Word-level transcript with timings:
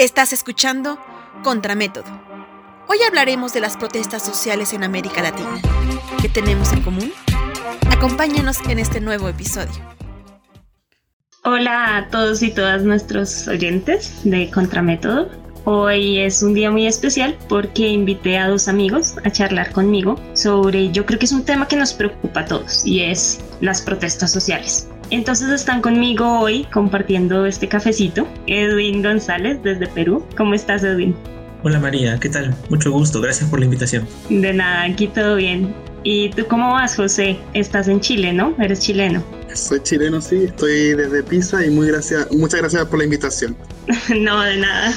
Estás 0.00 0.32
escuchando 0.32 0.98
Contramétodo. 1.44 2.06
Hoy 2.88 2.96
hablaremos 3.06 3.52
de 3.52 3.60
las 3.60 3.76
protestas 3.76 4.24
sociales 4.24 4.72
en 4.72 4.82
América 4.82 5.20
Latina. 5.20 5.60
¿Qué 6.22 6.30
tenemos 6.30 6.72
en 6.72 6.80
común? 6.80 7.12
Acompáñanos 7.90 8.60
en 8.66 8.78
este 8.78 9.02
nuevo 9.02 9.28
episodio. 9.28 9.74
Hola 11.44 11.98
a 11.98 12.08
todos 12.08 12.42
y 12.42 12.50
todas 12.50 12.82
nuestros 12.82 13.46
oyentes 13.46 14.22
de 14.24 14.50
Contramétodo. 14.50 15.28
Hoy 15.66 16.20
es 16.20 16.42
un 16.42 16.54
día 16.54 16.70
muy 16.70 16.86
especial 16.86 17.36
porque 17.50 17.86
invité 17.86 18.38
a 18.38 18.48
dos 18.48 18.68
amigos 18.68 19.16
a 19.22 19.30
charlar 19.30 19.70
conmigo 19.70 20.18
sobre, 20.32 20.90
yo 20.92 21.04
creo 21.04 21.18
que 21.18 21.26
es 21.26 21.32
un 21.32 21.44
tema 21.44 21.68
que 21.68 21.76
nos 21.76 21.92
preocupa 21.92 22.40
a 22.40 22.46
todos 22.46 22.86
y 22.86 23.02
es 23.02 23.38
las 23.60 23.82
protestas 23.82 24.32
sociales. 24.32 24.88
Entonces 25.10 25.50
están 25.50 25.82
conmigo 25.82 26.38
hoy 26.38 26.64
compartiendo 26.72 27.44
este 27.44 27.66
cafecito 27.66 28.28
Edwin 28.46 29.02
González 29.02 29.60
desde 29.62 29.88
Perú. 29.88 30.24
¿Cómo 30.36 30.54
estás 30.54 30.84
Edwin? 30.84 31.16
Hola 31.64 31.80
María, 31.80 32.18
¿qué 32.20 32.28
tal? 32.28 32.54
Mucho 32.70 32.92
gusto, 32.92 33.20
gracias 33.20 33.50
por 33.50 33.58
la 33.58 33.64
invitación. 33.64 34.06
De 34.28 34.52
nada, 34.52 34.84
aquí 34.84 35.08
todo 35.08 35.34
bien. 35.34 35.74
¿Y 36.04 36.30
tú 36.30 36.46
cómo 36.46 36.72
vas, 36.72 36.94
José? 36.94 37.38
Estás 37.54 37.88
en 37.88 38.00
Chile, 38.00 38.32
¿no? 38.32 38.54
Eres 38.60 38.80
chileno. 38.80 39.22
Soy 39.54 39.82
chileno, 39.82 40.20
sí, 40.20 40.44
estoy 40.44 40.94
desde 40.94 41.22
Pisa 41.22 41.64
y 41.64 41.70
muy 41.70 41.88
gracias, 41.88 42.30
muchas 42.30 42.60
gracias 42.60 42.84
por 42.86 42.98
la 42.98 43.04
invitación. 43.04 43.56
no, 44.16 44.40
de 44.40 44.56
nada. 44.58 44.94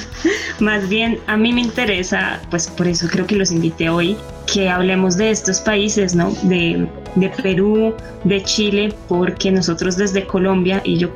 Más 0.60 0.88
bien, 0.88 1.18
a 1.26 1.36
mí 1.36 1.52
me 1.52 1.60
interesa, 1.62 2.40
pues 2.50 2.68
por 2.68 2.86
eso 2.86 3.08
creo 3.08 3.26
que 3.26 3.36
los 3.36 3.50
invité 3.50 3.88
hoy, 3.88 4.16
que 4.52 4.68
hablemos 4.68 5.16
de 5.16 5.30
estos 5.30 5.60
países, 5.60 6.14
¿no? 6.14 6.30
De, 6.42 6.88
de 7.16 7.28
Perú, 7.30 7.94
de 8.24 8.42
Chile, 8.44 8.94
porque 9.08 9.50
nosotros 9.50 9.96
desde 9.96 10.26
Colombia 10.26 10.80
y 10.84 10.98
yo 10.98 11.10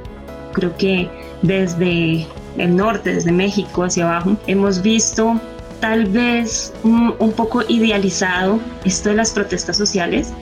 creo 0.52 0.76
que 0.76 1.08
desde 1.42 2.26
el 2.56 2.76
norte, 2.76 3.14
desde 3.14 3.30
México 3.30 3.84
hacia 3.84 4.04
abajo, 4.04 4.36
hemos 4.46 4.82
visto 4.82 5.40
tal 5.80 6.06
vez 6.06 6.72
un, 6.82 7.14
un, 7.20 7.32
poco 7.32 7.62
idealizado 7.68 8.58
esto 8.84 9.10
de 9.10 9.14
las 9.14 9.30
protestas 9.30 9.76
sociales 9.76 10.32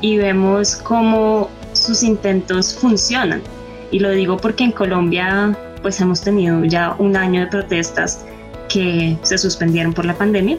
y 0.00 0.16
vemos 0.16 0.76
cómo 0.76 1.50
sus 1.88 2.02
intentos 2.02 2.74
funcionan. 2.74 3.42
Y 3.90 3.98
lo 3.98 4.10
digo 4.10 4.36
porque 4.36 4.64
en 4.64 4.72
Colombia 4.72 5.56
pues 5.80 6.00
hemos 6.00 6.20
tenido 6.20 6.64
ya 6.64 6.94
un 6.98 7.16
año 7.16 7.40
de 7.40 7.46
protestas 7.46 8.24
que 8.68 9.16
se 9.22 9.38
suspendieron 9.38 9.94
por 9.94 10.04
la 10.04 10.14
pandemia, 10.14 10.58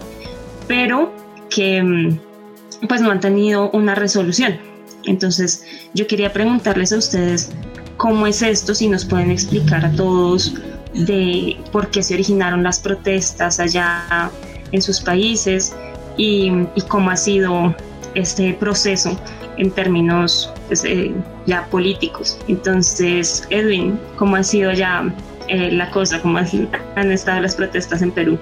pero 0.67 1.13
que 1.50 1.83
mm, 1.83 2.88
pues 2.88 3.02
no 3.02 3.11
han 3.11 3.19
tenido 3.19 3.69
una 3.72 3.94
resolución. 3.94 4.57
Entonces 5.05 5.63
yo 5.94 6.07
quería 6.07 6.33
preguntarles 6.33 6.91
a 6.94 6.97
ustedes 6.97 7.52
cómo 7.97 8.25
es 8.25 8.41
esto, 8.41 8.73
si 8.73 8.88
nos 8.88 9.05
pueden 9.05 9.30
explicar 9.30 9.85
a 9.85 9.91
todos 9.91 10.55
de 10.95 11.57
por 11.72 11.91
qué 11.91 12.02
se 12.02 12.16
originaron 12.16 12.63
las 12.63 12.80
protestas 12.80 13.59
allá 13.59 14.31
en 14.72 14.81
sus 14.81 15.00
países 15.00 15.75
y, 16.17 16.52
y 16.75 16.81
cómo 16.88 17.11
ha 17.11 17.17
sido 17.17 17.75
este 18.16 18.53
proceso 18.53 19.16
en 19.60 19.72
términos 19.72 20.52
pues, 20.68 20.84
eh, 20.84 21.14
ya 21.46 21.68
políticos. 21.68 22.40
Entonces, 22.48 23.46
Edwin, 23.50 24.00
¿cómo 24.16 24.36
ha 24.36 24.44
sido 24.44 24.72
ya 24.72 25.14
eh, 25.48 25.72
la 25.72 25.92
cosa? 25.92 26.22
¿Cómo 26.22 26.40
han 26.40 27.12
estado 27.12 27.42
las 27.42 27.56
protestas 27.56 28.02
en 28.02 28.12
Perú? 28.12 28.40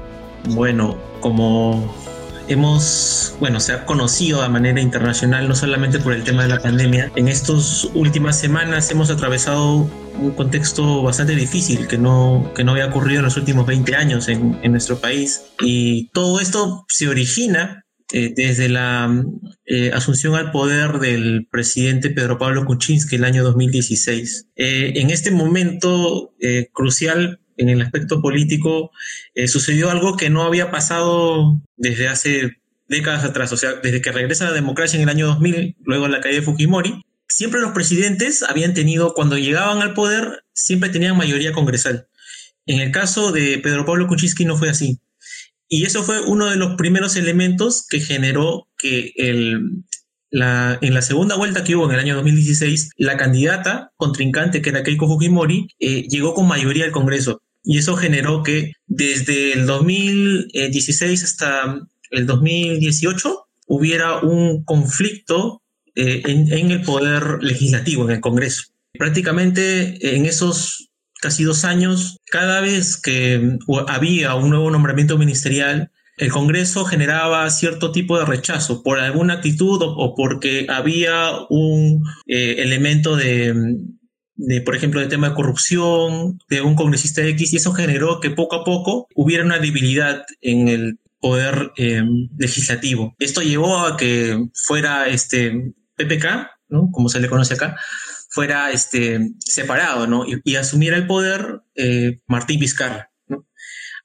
Bueno, 0.50 0.96
como 1.20 1.94
hemos, 2.48 3.36
bueno, 3.40 3.60
se 3.60 3.74
ha 3.74 3.86
conocido 3.86 4.42
de 4.42 4.50
manera 4.50 4.80
internacional, 4.80 5.48
no 5.48 5.56
solamente 5.56 6.00
por 6.00 6.14
el 6.14 6.24
tema 6.24 6.44
de 6.44 6.50
la 6.50 6.60
pandemia, 6.60 7.12
en 7.16 7.28
estas 7.28 7.86
últimas 7.94 8.40
semanas 8.40 8.90
hemos 8.92 9.10
atravesado 9.10 9.90
un 10.20 10.32
contexto 10.32 11.04
bastante 11.04 11.36
difícil 11.36 11.88
que 11.88 11.98
no, 11.98 12.52
que 12.56 12.64
no 12.64 12.72
había 12.72 12.88
ocurrido 12.88 13.20
en 13.20 13.26
los 13.26 13.38
últimos 13.38 13.66
20 13.66 13.96
años 13.96 14.30
en, 14.30 14.58
en 14.64 14.72
nuestro 14.72 14.98
país. 14.98 15.46
Y 15.62 16.10
todo 16.10 16.40
esto 16.40 16.86
se 16.88 17.08
origina 17.08 17.84
eh, 18.12 18.34
desde 18.36 18.70
la 18.70 19.26
eh, 19.66 19.92
asunción 19.94 20.36
al 20.36 20.52
poder 20.52 21.00
del 21.00 21.46
presidente 21.52 22.10
Pedro 22.10 22.38
Pablo 22.38 22.66
Kuczynski 22.66 23.18
el 23.18 23.26
año 23.26 23.44
2016. 23.44 24.48
Eh, 24.56 24.94
en 24.96 25.10
este 25.10 25.32
momento 25.32 26.34
crucial 26.72 27.42
en 27.58 27.70
el 27.70 27.82
aspecto 27.82 28.22
político 28.22 28.92
sucedió 29.48 29.90
algo 29.90 30.16
que 30.16 30.30
no 30.30 30.44
había 30.44 30.70
pasado 30.70 31.60
desde 31.76 32.08
hace 32.08 32.58
décadas 32.88 33.24
atrás, 33.24 33.52
o 33.52 33.58
sea, 33.58 33.74
desde 33.84 34.02
que 34.02 34.12
regresa 34.12 34.46
la 34.46 34.54
democracia 34.54 34.98
en 34.98 35.04
el 35.04 35.10
año 35.10 35.28
2000, 35.28 35.76
luego 35.84 36.08
la 36.08 36.22
caída 36.22 36.40
de 36.40 36.46
Fujimori, 36.46 37.02
siempre 37.28 37.60
los 37.60 37.72
presidentes 37.72 38.44
habían 38.44 38.74
tenido, 38.74 39.14
cuando 39.14 39.38
llegaban 39.38 39.80
al 39.80 39.94
poder, 39.94 40.44
siempre 40.54 40.90
tenían 40.90 41.18
mayoría 41.18 41.52
congresal. 41.52 42.08
En 42.66 42.80
el 42.80 42.92
caso 42.92 43.32
de 43.32 43.60
Pedro 43.60 43.86
Pablo 43.86 44.08
Kuczynski 44.08 44.46
no 44.46 44.58
fue 44.58 44.70
así. 44.70 45.00
Y 45.70 45.86
eso 45.86 46.04
fue 46.04 46.22
uno 46.22 46.50
de 46.50 46.56
los 46.56 46.76
primeros 46.76 47.16
elementos 47.16 47.86
que 47.88 48.00
generó 48.00 48.68
que 48.78 49.12
el, 49.18 49.84
la, 50.30 50.78
en 50.82 50.94
la 50.94 51.02
segunda 51.02 51.36
vuelta 51.36 51.64
que 51.64 51.76
hubo 51.76 51.86
en 51.86 51.94
el 51.94 52.00
año 52.00 52.16
2016, 52.16 52.92
la 52.98 53.18
candidata 53.18 53.92
contrincante, 53.98 54.62
que 54.62 54.70
era 54.70 54.84
Keiko 54.84 55.08
Fujimori, 55.08 55.68
eh, 55.80 56.04
llegó 56.08 56.34
con 56.34 56.48
mayoría 56.48 56.86
al 56.86 56.92
Congreso. 56.92 57.42
Y 57.64 57.78
eso 57.78 57.98
generó 57.98 58.44
que 58.44 58.72
desde 58.86 59.54
el 59.54 59.66
2016 59.66 61.24
hasta 61.24 61.82
el 62.12 62.26
2018 62.26 63.48
hubiera 63.68 64.20
un 64.20 64.64
conflicto 64.64 65.62
eh, 65.96 66.22
en, 66.26 66.52
en 66.54 66.72
el 66.72 66.82
poder 66.84 67.40
legislativo, 67.42 68.06
en 68.06 68.16
el 68.16 68.22
Congreso. 68.22 68.64
Prácticamente 68.94 70.16
en 70.16 70.26
esos 70.26 70.87
casi 71.22 71.44
dos 71.44 71.66
años, 71.66 72.18
cada 72.30 72.62
vez 72.62 72.98
que 72.98 73.58
había 73.88 74.36
un 74.36 74.50
nuevo 74.50 74.72
nombramiento 74.72 75.18
ministerial, 75.18 75.92
el 76.18 76.32
Congreso 76.32 76.84
generaba 76.86 77.50
cierto 77.50 77.92
tipo 77.92 78.18
de 78.18 78.26
rechazo 78.26 78.82
por 78.82 79.00
alguna 79.00 79.36
actitud 79.36 79.80
o, 79.82 80.16
porque 80.16 80.66
había 80.70 81.32
un 81.50 82.04
eh, 82.26 82.56
elemento 82.60 83.16
de, 83.16 83.54
de, 84.38 84.62
por 84.62 84.76
ejemplo, 84.76 85.00
de 85.00 85.08
tema 85.08 85.30
de 85.30 85.36
corrupción 85.36 86.40
de 86.50 86.62
un 86.62 86.76
congresista 86.76 87.24
X 87.24 87.54
y 87.54 87.58
eso 87.58 87.74
generó 87.74 88.20
que 88.20 88.32
poco 88.32 88.56
a 88.56 88.64
poco 88.64 89.08
hubiera 89.16 89.44
una 89.44 89.60
debilidad 89.60 90.24
en 90.42 90.68
el 90.68 91.00
poder 91.20 91.72
eh, 91.78 92.04
legislativo. 92.38 93.16
Esto 93.20 93.42
llevó 93.42 93.80
a 93.80 93.98
que 93.98 94.44
fuera 94.54 95.08
este 95.08 95.74
PPK, 95.96 96.50
¿no? 96.70 96.90
como 96.92 97.10
se 97.10 97.20
le 97.20 97.30
conoce 97.30 97.56
acá, 97.56 97.76
fuera 98.38 98.70
este, 98.70 99.32
separado 99.40 100.06
¿no? 100.06 100.24
y, 100.28 100.56
asumiera 100.58 100.96
el 100.96 101.08
poder 101.08 101.62
eh, 101.74 102.20
Martín 102.28 102.60
Vizcarra. 102.60 103.10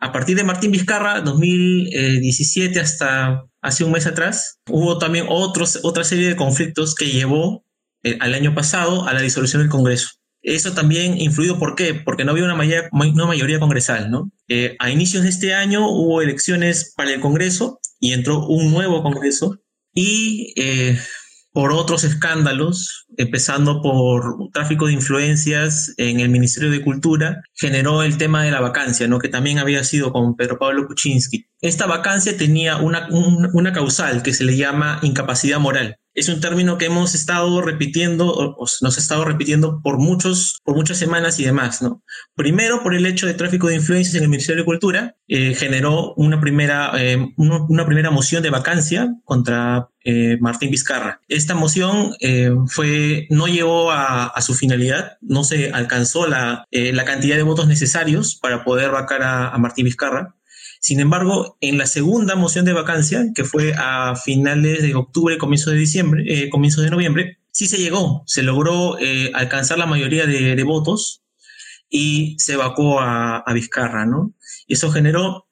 A 0.00 0.10
partir 0.10 0.37
de 0.37 0.43
Martín 0.43 0.72
Vizcarra, 0.72 1.20
2017 1.20 2.81
hasta 2.81 3.44
hace 3.60 3.84
un 3.84 3.92
mes 3.92 4.06
atrás, 4.06 4.59
hubo 4.71 4.97
también 4.97 5.26
otros, 5.28 5.81
otra 5.82 6.03
serie 6.04 6.28
de 6.28 6.37
conflictos 6.37 6.94
que 6.94 7.10
llevó 7.10 7.66
eh, 8.04 8.16
al 8.21 8.32
año 8.32 8.54
pasado 8.54 9.06
a 9.06 9.12
la 9.12 9.21
disolución 9.21 9.60
del 9.60 9.71
Congreso. 9.71 10.09
Eso 10.41 10.72
también 10.72 11.21
influyó, 11.21 11.59
¿por 11.59 11.75
qué? 11.75 11.92
Porque 11.92 12.25
no 12.25 12.31
había 12.31 12.44
una 12.44 12.54
mayoría, 12.54 12.88
una 12.91 13.26
mayoría 13.26 13.60
congresal, 13.60 14.10
¿no? 14.10 14.32
Eh, 14.48 14.76
a 14.78 14.91
inicios 14.91 15.25
de 15.25 15.28
este 15.28 15.53
año 15.53 15.87
hubo 15.91 16.22
elecciones 16.22 16.94
para 16.97 17.12
el 17.12 17.21
Congreso 17.21 17.81
y 18.00 18.15
entró 18.15 18.47
un 18.47 18.72
nuevo 18.72 19.03
Congreso 19.03 19.60
y 19.92 20.54
por 21.53 21.73
otros 21.73 22.05
escándalos, 22.05 23.07
empezando 23.17 23.83
por 23.83 24.51
tráfico 24.53 24.87
de 24.87 24.95
influencias 24.95 25.93
en 25.99 26.21
el 26.21 26.31
Ministerio 26.31 26.71
de 26.71 26.83
Cultura, 26.83 27.43
generó 27.55 28.03
el 28.03 28.17
tema 28.17 28.43
de 28.43 28.51
la 28.51 28.61
vacancia, 28.61 29.07
¿no? 29.07 29.19
que 29.19 29.29
también 29.29 29.59
había 29.59 29.85
sido 29.85 30.13
con 30.13 30.35
Pedro 30.35 30.59
Pablo 30.59 30.87
Kuczynski. 30.87 31.47
Esta 31.61 31.87
vacancia 31.87 32.37
tenía 32.37 32.79
una, 32.79 33.09
un, 33.11 33.51
una 33.53 33.73
causal 33.73 34.23
que 34.23 34.33
se 34.33 34.45
le 34.45 34.57
llama 34.57 34.99
incapacidad 35.03 35.61
moral 35.61 35.99
es 36.15 36.28
un 36.28 36.41
término 36.41 36.78
que 36.78 36.87
hemos 36.87 37.15
estado 37.15 37.61
repitiendo, 37.62 38.33
o, 38.33 38.67
nos 38.81 38.97
ha 38.97 39.00
estado 39.00 39.25
repitiendo 39.25 39.81
por, 39.83 39.99
muchos, 39.99 40.61
por 40.65 40.77
muchas 40.77 40.99
semanas 40.99 41.39
y 41.41 41.45
demás, 41.45 41.83
¿no? 41.83 42.03
Primero, 42.34 42.83
por 42.83 42.95
el 42.95 43.07
hecho 43.07 43.27
de 43.27 43.34
tráfico 43.34 43.69
de 43.69 43.77
influencias 43.77 44.15
en 44.16 44.25
el 44.25 44.28
Ministerio 44.28 44.63
de 44.63 44.66
Cultura, 44.66 45.16
eh, 45.28 45.54
generó 45.54 46.15
una 46.15 46.41
primera, 46.41 46.92
eh, 46.98 47.19
una, 47.36 47.86
primera 47.86 48.10
moción 48.10 48.42
de 48.42 48.51
vacancia 48.51 49.15
contra 49.25 49.89
eh, 50.04 50.36
Martín 50.41 50.71
Vizcarra. 50.71 51.21
Esta 51.28 51.54
moción 51.54 52.13
fue, 52.66 53.27
no 53.31 53.47
llegó 53.47 53.91
a, 53.91 54.34
su 54.41 54.54
finalidad, 54.54 55.19
no 55.21 55.45
se 55.45 55.71
alcanzó 55.71 56.27
la, 56.27 56.66
la 56.71 57.04
cantidad 57.04 57.36
de 57.36 57.42
votos 57.42 57.69
necesarios 57.69 58.39
para 58.41 58.65
poder 58.65 58.91
vacar 58.91 59.22
a, 59.22 59.48
a 59.48 59.59
Martín 59.59 59.84
Vizcarra. 59.84 60.34
Sin 60.83 60.99
embargo, 60.99 61.57
en 61.61 61.79
la 61.79 61.87
segunda 61.87 62.34
moción 62.34 62.65
de 62.65 62.73
vacancia, 62.73 63.25
que 63.37 63.45
fue 63.45 63.73
a 63.79 64.17
finales 64.17 64.83
de 64.83 64.97
octubre, 64.97 65.39
comienzo 65.39 65.71
de 65.71 65.77
diciembre, 65.77 66.25
eh, 66.27 66.51
comienzo 66.51 66.83
de 66.83 66.91
noviembre, 66.91 67.39
sí 67.53 67.69
se 67.69 67.79
llegó, 67.79 68.25
se 68.27 68.43
logró 68.43 68.99
eh, 68.99 69.31
alcanzar 69.33 69.79
la 69.79 69.87
mayoría 69.87 70.27
de, 70.27 70.61
votos 70.65 71.23
y 71.89 72.34
se 72.39 72.57
vacó 72.57 72.99
a, 72.99 73.37
a 73.39 73.53
Vizcarra, 73.53 74.07
¿no? 74.07 74.34
Y 74.67 74.75
eso 74.75 74.91
generó 74.91 75.47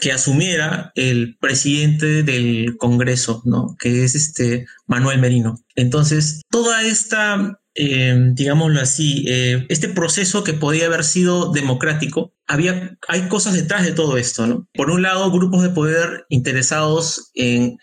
que 0.00 0.12
asumiera 0.12 0.92
el 0.94 1.36
presidente 1.38 2.22
del 2.22 2.78
Congreso, 2.78 3.42
¿no? 3.44 3.76
Que 3.78 4.04
es 4.04 4.14
este 4.14 4.64
Manuel 4.86 5.20
Merino. 5.20 5.58
Entonces, 5.74 6.40
toda 6.48 6.84
esta 6.84 7.60
eh, 7.74 8.16
digámoslo 8.32 8.80
así, 8.80 9.24
eh, 9.28 9.66
este 9.68 9.88
proceso 9.88 10.44
que 10.44 10.52
podía 10.52 10.86
haber 10.86 11.04
sido 11.04 11.52
democrático, 11.52 12.32
había, 12.46 12.96
hay 13.08 13.28
cosas 13.28 13.54
detrás 13.54 13.84
de 13.84 13.92
todo 13.92 14.16
esto, 14.16 14.46
¿no? 14.46 14.68
Por 14.74 14.90
un 14.90 15.02
lado, 15.02 15.30
grupos 15.30 15.62
de 15.62 15.70
poder 15.70 16.24
interesados 16.28 17.30
en 17.34 17.78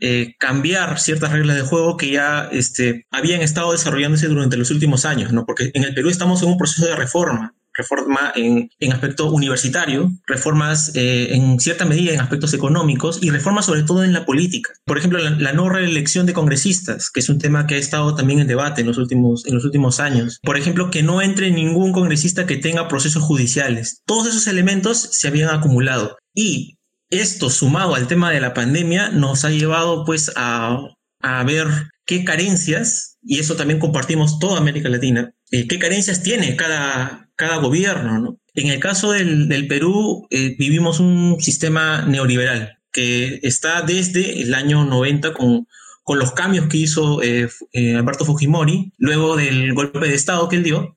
eh, 0.00 0.36
cambiar 0.38 1.00
ciertas 1.00 1.32
reglas 1.32 1.56
de 1.56 1.62
juego 1.62 1.96
que 1.96 2.12
ya 2.12 2.48
este, 2.52 3.06
habían 3.10 3.40
estado 3.40 3.72
desarrollándose 3.72 4.28
durante 4.28 4.56
los 4.56 4.70
últimos 4.70 5.04
años, 5.04 5.32
¿no? 5.32 5.44
Porque 5.44 5.72
en 5.74 5.82
el 5.82 5.94
Perú 5.94 6.08
estamos 6.08 6.42
en 6.42 6.50
un 6.50 6.58
proceso 6.58 6.86
de 6.86 6.94
reforma 6.94 7.57
reforma 7.78 8.32
en, 8.34 8.70
en 8.80 8.92
aspecto 8.92 9.30
universitario, 9.30 10.10
reformas 10.26 10.92
eh, 10.94 11.34
en 11.34 11.58
cierta 11.60 11.86
medida 11.86 12.12
en 12.12 12.20
aspectos 12.20 12.52
económicos 12.52 13.20
y 13.22 13.30
reformas 13.30 13.66
sobre 13.66 13.84
todo 13.84 14.04
en 14.04 14.12
la 14.12 14.26
política. 14.26 14.72
Por 14.84 14.98
ejemplo, 14.98 15.18
la, 15.20 15.52
no 15.52 15.70
reelección 15.70 16.26
de 16.26 16.34
congresistas, 16.34 17.10
que 17.10 17.20
es 17.20 17.28
un 17.28 17.38
tema 17.38 17.66
que 17.66 17.76
ha 17.76 17.78
estado 17.78 18.14
también 18.14 18.40
en 18.40 18.48
debate 18.48 18.82
en 18.82 18.88
los 18.88 18.98
últimos, 18.98 19.46
en 19.46 19.54
los 19.54 19.64
últimos 19.64 20.00
años. 20.00 20.40
Por 20.42 20.58
ejemplo, 20.58 20.90
que 20.90 21.02
no 21.02 21.22
entre 21.22 21.50
ningún 21.50 21.92
congresista 21.92 22.46
que 22.46 22.56
tenga 22.56 22.88
procesos 22.88 23.22
judiciales. 23.22 24.02
Todos 24.04 24.26
esos 24.26 24.46
elementos 24.48 24.98
se 25.12 25.28
habían 25.28 25.50
acumulado. 25.50 26.18
Y 26.34 26.76
esto 27.10 27.48
sumado 27.48 27.94
al 27.94 28.08
tema 28.08 28.30
de 28.30 28.40
la 28.40 28.52
pandemia 28.52 29.10
nos 29.10 29.44
ha 29.44 29.50
llevado 29.50 30.04
pues 30.04 30.32
a, 30.36 30.78
a 31.22 31.44
ver 31.44 31.68
qué 32.06 32.24
carencias, 32.24 33.18
y 33.22 33.38
eso 33.38 33.54
también 33.54 33.78
compartimos 33.78 34.38
toda 34.38 34.58
América 34.58 34.88
Latina, 34.88 35.30
eh, 35.50 35.66
qué 35.66 35.78
carencias 35.78 36.22
tiene 36.22 36.56
cada, 36.56 37.30
cada 37.36 37.56
gobierno. 37.56 38.18
¿no? 38.18 38.40
En 38.54 38.68
el 38.68 38.80
caso 38.80 39.12
del, 39.12 39.48
del 39.48 39.66
Perú, 39.66 40.26
eh, 40.30 40.56
vivimos 40.58 41.00
un 41.00 41.40
sistema 41.40 42.02
neoliberal 42.02 42.78
que 42.92 43.40
está 43.42 43.82
desde 43.82 44.42
el 44.42 44.54
año 44.54 44.84
90 44.84 45.34
con, 45.34 45.66
con 46.08 46.18
los 46.18 46.32
cambios 46.32 46.68
que 46.68 46.78
hizo 46.78 47.22
eh, 47.22 47.50
eh, 47.72 47.96
Alberto 47.96 48.24
Fujimori, 48.24 48.94
luego 48.96 49.36
del 49.36 49.74
golpe 49.74 49.98
de 49.98 50.14
Estado 50.14 50.48
que 50.48 50.56
él 50.56 50.62
dio, 50.62 50.96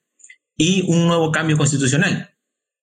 y 0.56 0.84
un 0.88 1.06
nuevo 1.06 1.34
cambio 1.34 1.58
constitucional. 1.58 2.34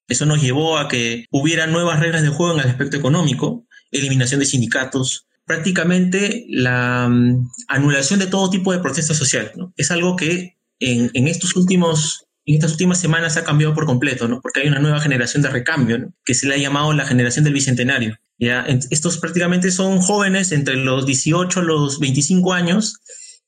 Eso 0.06 0.26
nos 0.26 0.42
llevó 0.42 0.76
a 0.76 0.88
que 0.88 1.24
hubiera 1.30 1.66
nuevas 1.66 2.00
reglas 2.00 2.22
de 2.22 2.28
juego 2.28 2.52
en 2.52 2.60
el 2.60 2.68
aspecto 2.68 2.98
económico, 2.98 3.66
eliminación 3.90 4.40
de 4.40 4.46
sindicatos, 4.46 5.26
prácticamente 5.46 6.44
la 6.50 7.06
um, 7.08 7.48
anulación 7.66 8.20
de 8.20 8.26
todo 8.26 8.50
tipo 8.50 8.72
de 8.72 8.80
protesta 8.80 9.14
social. 9.14 9.52
¿no? 9.56 9.72
Es 9.78 9.90
algo 9.90 10.14
que 10.14 10.57
en, 10.80 11.10
en 11.14 11.28
estos 11.28 11.56
últimos 11.56 12.24
en 12.48 12.54
estas 12.54 12.72
últimas 12.72 12.98
semanas 12.98 13.36
ha 13.36 13.44
cambiado 13.44 13.74
por 13.74 13.84
completo, 13.84 14.26
¿no? 14.26 14.40
Porque 14.40 14.60
hay 14.60 14.68
una 14.68 14.78
nueva 14.78 15.00
generación 15.00 15.42
de 15.42 15.50
recambio, 15.50 15.98
¿no? 15.98 16.14
Que 16.24 16.32
se 16.32 16.48
le 16.48 16.54
ha 16.54 16.58
llamado 16.58 16.94
la 16.94 17.04
generación 17.04 17.44
del 17.44 17.52
bicentenario. 17.52 18.16
¿ya? 18.38 18.64
Estos 18.90 19.18
prácticamente 19.18 19.70
son 19.70 20.00
jóvenes 20.00 20.50
entre 20.52 20.76
los 20.76 21.04
18 21.04 21.62
y 21.62 21.66
los 21.66 22.00
25 22.00 22.54
años 22.54 23.00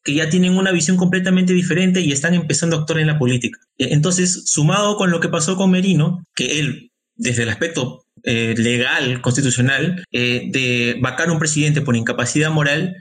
que 0.02 0.14
ya 0.14 0.28
tienen 0.28 0.56
una 0.56 0.70
visión 0.70 0.98
completamente 0.98 1.54
diferente 1.54 2.02
y 2.02 2.12
están 2.12 2.34
empezando 2.34 2.76
a 2.76 2.80
actuar 2.80 3.00
en 3.00 3.06
la 3.06 3.18
política. 3.18 3.58
Entonces, 3.78 4.44
sumado 4.46 4.96
con 4.96 5.10
lo 5.10 5.20
que 5.20 5.28
pasó 5.28 5.56
con 5.56 5.70
Merino, 5.70 6.22
que 6.34 6.58
él, 6.58 6.90
desde 7.14 7.44
el 7.44 7.50
aspecto 7.50 8.04
eh, 8.22 8.54
legal, 8.56 9.20
constitucional, 9.22 10.04
eh, 10.12 10.48
de 10.50 10.98
vacar 11.00 11.30
un 11.30 11.38
presidente 11.38 11.80
por 11.80 11.96
incapacidad 11.96 12.50
moral, 12.50 12.96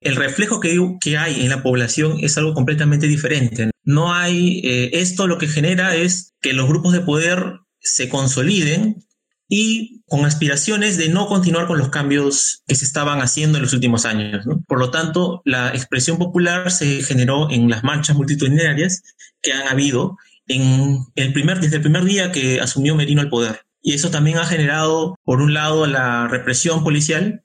el 0.00 0.16
reflejo 0.16 0.60
que, 0.60 1.18
hay 1.18 1.42
en 1.42 1.50
la 1.50 1.62
población 1.62 2.18
es 2.20 2.36
algo 2.38 2.54
completamente 2.54 3.06
diferente. 3.06 3.70
No 3.84 4.14
hay, 4.14 4.60
eh, 4.64 4.90
esto 4.94 5.26
lo 5.26 5.38
que 5.38 5.48
genera 5.48 5.94
es 5.94 6.34
que 6.40 6.52
los 6.52 6.68
grupos 6.68 6.92
de 6.92 7.00
poder 7.00 7.60
se 7.80 8.08
consoliden 8.08 9.04
y 9.48 10.02
con 10.06 10.24
aspiraciones 10.24 10.96
de 10.96 11.08
no 11.08 11.26
continuar 11.26 11.66
con 11.66 11.78
los 11.78 11.90
cambios 11.90 12.62
que 12.66 12.76
se 12.76 12.84
estaban 12.84 13.20
haciendo 13.20 13.58
en 13.58 13.62
los 13.62 13.72
últimos 13.72 14.06
años. 14.06 14.46
Por 14.66 14.78
lo 14.78 14.90
tanto, 14.90 15.42
la 15.44 15.70
expresión 15.70 16.18
popular 16.18 16.70
se 16.70 17.02
generó 17.02 17.50
en 17.50 17.68
las 17.68 17.82
marchas 17.82 18.16
multitudinarias 18.16 19.02
que 19.42 19.52
han 19.52 19.68
habido 19.68 20.16
en 20.46 20.98
el 21.16 21.32
primer, 21.32 21.60
desde 21.60 21.76
el 21.76 21.82
primer 21.82 22.04
día 22.04 22.32
que 22.32 22.60
asumió 22.60 22.94
Merino 22.94 23.20
el 23.22 23.28
poder. 23.28 23.62
Y 23.82 23.94
eso 23.94 24.10
también 24.10 24.38
ha 24.38 24.46
generado, 24.46 25.16
por 25.24 25.40
un 25.40 25.54
lado, 25.54 25.86
la 25.86 26.28
represión 26.28 26.84
policial 26.84 27.44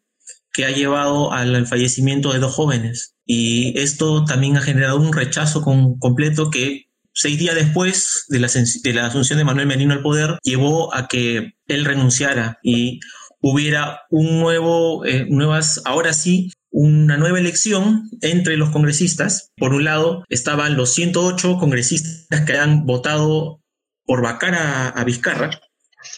que 0.56 0.66
ha 0.66 0.72
llevado 0.72 1.34
al 1.34 1.68
fallecimiento 1.68 2.32
de 2.32 2.40
dos 2.40 2.54
jóvenes. 2.54 3.16
Y 3.26 3.78
esto 3.78 4.24
también 4.24 4.56
ha 4.56 4.62
generado 4.62 4.98
un 4.98 5.12
rechazo 5.12 5.62
completo 5.62 6.50
que 6.50 6.86
seis 7.14 7.38
días 7.38 7.56
después 7.56 8.26
de 8.30 8.40
la, 8.40 8.48
de 8.48 8.94
la 8.94 9.08
asunción 9.08 9.38
de 9.38 9.44
Manuel 9.44 9.68
Merino 9.68 9.94
al 9.94 10.02
poder 10.02 10.40
llevó 10.44 10.96
a 10.96 11.08
que 11.10 11.56
él 11.68 11.84
renunciara 11.84 12.60
y 12.64 13.02
hubiera 13.42 14.02
un 14.10 14.40
nuevo, 14.40 15.06
eh, 15.06 15.28
nuevas, 15.30 15.82
ahora 15.84 16.14
sí, 16.14 16.52
una 16.72 17.18
nueva 17.18 17.40
elección 17.40 18.10
entre 18.22 18.56
los 18.56 18.70
congresistas. 18.70 19.52
Por 19.58 19.74
un 19.74 19.84
lado 19.84 20.24
estaban 20.30 20.78
los 20.78 20.94
108 20.94 21.58
congresistas 21.58 22.42
que 22.46 22.58
han 22.58 22.86
votado 22.86 23.62
por 24.06 24.22
vacar 24.22 24.56
a, 24.56 24.88
a 24.88 25.04
Vizcarra, 25.04 25.50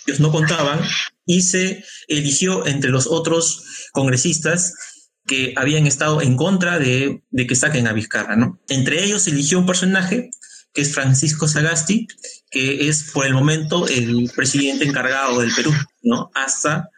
ellos 0.06 0.20
no 0.20 0.32
contaban, 0.32 0.80
y 1.28 1.42
se 1.42 1.84
eligió 2.08 2.66
entre 2.66 2.90
los 2.90 3.06
otros 3.06 3.64
congresistas 3.92 4.74
que 5.28 5.54
habían 5.58 5.86
estado 5.86 6.22
en 6.22 6.38
contra 6.38 6.80
de, 6.80 7.22
que 7.48 7.56
saquen 7.56 7.86
a 7.86 7.94
Vizcarra, 7.94 8.36
¿no? 8.36 8.60
Entre 8.70 9.04
ellos 9.04 9.24
se 9.24 9.32
eligió 9.32 9.60
un 9.60 9.66
personaje 9.66 10.32
que 10.74 10.82
es 10.82 10.94
Francisco 10.94 11.48
Sagasti, 11.48 12.08
que 12.50 12.88
es 12.88 13.12
por 13.12 13.26
el 13.26 13.34
momento 13.34 13.88
el 13.88 14.32
presidente 14.36 14.86
encargado 14.86 15.42
del 15.42 15.52
Perú, 15.54 15.72
¿no? 16.02 16.32
Hasta 16.34 16.90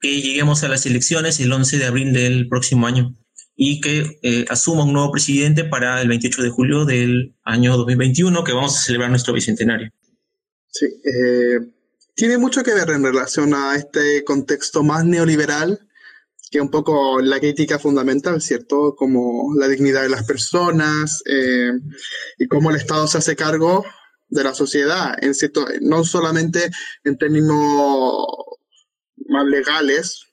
que 0.00 0.20
lleguemos 0.20 0.64
a 0.64 0.68
las 0.68 0.84
elecciones 0.84 1.38
el 1.40 1.52
11 1.52 1.78
de 1.78 1.86
abril 1.86 2.12
del 2.12 2.48
próximo 2.48 2.86
año 2.86 3.14
y 3.54 3.80
que 3.80 4.18
eh, 4.22 4.44
asuma 4.48 4.84
un 4.84 4.92
nuevo 4.92 5.12
presidente 5.12 5.64
para 5.64 6.02
el 6.02 6.08
28 6.08 6.42
de 6.42 6.50
julio 6.50 6.84
del 6.84 7.34
año 7.44 7.76
2021, 7.76 8.44
que 8.44 8.52
vamos 8.52 8.76
a 8.76 8.82
celebrar 8.82 9.10
nuestro 9.10 9.32
bicentenario. 9.32 9.90
Sí, 10.68 10.86
eh, 10.86 11.75
tiene 12.16 12.38
mucho 12.38 12.64
que 12.64 12.74
ver 12.74 12.88
en 12.90 13.04
relación 13.04 13.54
a 13.54 13.76
este 13.76 14.24
contexto 14.24 14.82
más 14.82 15.04
neoliberal 15.04 15.86
que 16.50 16.60
un 16.60 16.70
poco 16.70 17.20
la 17.20 17.38
crítica 17.38 17.78
fundamental, 17.78 18.40
¿cierto? 18.40 18.96
Como 18.96 19.54
la 19.54 19.68
dignidad 19.68 20.02
de 20.02 20.08
las 20.08 20.24
personas 20.24 21.22
eh, 21.26 21.72
y 22.38 22.46
cómo 22.46 22.70
el 22.70 22.76
Estado 22.76 23.06
se 23.06 23.18
hace 23.18 23.36
cargo 23.36 23.84
de 24.28 24.44
la 24.44 24.54
sociedad, 24.54 25.14
en 25.22 25.34
cierto, 25.34 25.66
no 25.82 26.04
solamente 26.04 26.70
en 27.04 27.18
términos 27.18 28.26
más 29.28 29.44
legales, 29.44 30.24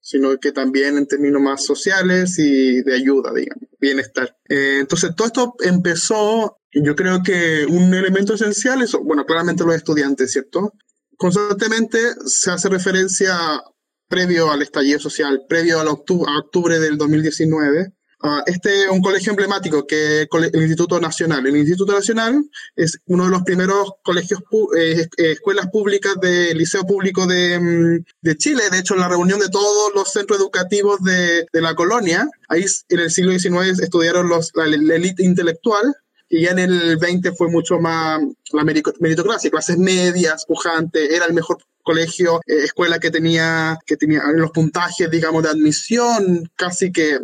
sino 0.00 0.38
que 0.38 0.52
también 0.52 0.98
en 0.98 1.08
términos 1.08 1.42
más 1.42 1.64
sociales 1.64 2.38
y 2.38 2.82
de 2.82 2.94
ayuda, 2.94 3.32
digamos, 3.34 3.68
bienestar. 3.80 4.36
Eh, 4.48 4.78
entonces, 4.80 5.16
todo 5.16 5.26
esto 5.26 5.54
empezó, 5.60 6.58
yo 6.72 6.94
creo 6.94 7.22
que 7.24 7.66
un 7.68 7.92
elemento 7.92 8.34
esencial 8.34 8.82
es, 8.82 8.92
bueno, 8.92 9.24
claramente 9.24 9.64
los 9.64 9.74
estudiantes, 9.74 10.30
¿cierto? 10.30 10.74
Constantemente 11.16 11.98
se 12.26 12.50
hace 12.50 12.68
referencia 12.68 13.62
previo 14.08 14.50
al 14.50 14.62
estallido 14.62 14.98
social, 14.98 15.42
previo 15.48 15.80
a 15.80 15.90
octubre, 15.90 16.78
del 16.78 16.96
2019. 16.96 17.92
Uh, 18.22 18.40
este 18.46 18.84
es 18.84 18.88
un 18.88 19.02
colegio 19.02 19.32
emblemático 19.32 19.86
que 19.86 20.22
es 20.22 20.28
el 20.52 20.62
Instituto 20.62 20.98
Nacional. 20.98 21.46
El 21.46 21.56
Instituto 21.56 21.92
Nacional 21.92 22.42
es 22.74 22.98
uno 23.06 23.24
de 23.24 23.30
los 23.30 23.42
primeros 23.42 23.92
colegios, 24.02 24.40
eh, 24.78 25.06
eh, 25.18 25.32
escuelas 25.32 25.66
públicas 25.70 26.14
del 26.22 26.56
Liceo 26.56 26.84
Público 26.84 27.26
de, 27.26 27.60
mm, 27.60 28.04
de, 28.22 28.36
Chile. 28.38 28.70
De 28.70 28.78
hecho, 28.78 28.94
en 28.94 29.00
la 29.00 29.08
reunión 29.08 29.40
de 29.40 29.50
todos 29.50 29.92
los 29.94 30.10
centros 30.10 30.38
educativos 30.38 31.02
de, 31.02 31.46
de 31.52 31.60
la 31.60 31.74
colonia, 31.74 32.26
ahí 32.48 32.64
en 32.88 33.00
el 33.00 33.10
siglo 33.10 33.38
XIX 33.38 33.78
estudiaron 33.80 34.28
los, 34.28 34.52
la 34.54 34.64
élite 34.64 35.22
intelectual 35.22 35.94
y 36.34 36.42
ya 36.42 36.50
en 36.50 36.58
el 36.58 36.96
20 36.96 37.30
fue 37.30 37.48
mucho 37.48 37.78
más 37.78 38.20
la 38.52 38.64
meritocracia, 38.64 39.52
clases 39.52 39.78
medias, 39.78 40.44
pujantes, 40.46 41.08
era 41.08 41.26
el 41.26 41.32
mejor 41.32 41.58
colegio, 41.84 42.40
eh, 42.44 42.64
escuela 42.64 42.98
que 42.98 43.12
tenía, 43.12 43.78
que 43.86 43.96
tenía 43.96 44.24
los 44.34 44.50
puntajes, 44.50 45.08
digamos, 45.08 45.44
de 45.44 45.50
admisión, 45.50 46.50
casi 46.56 46.90
que 46.90 47.20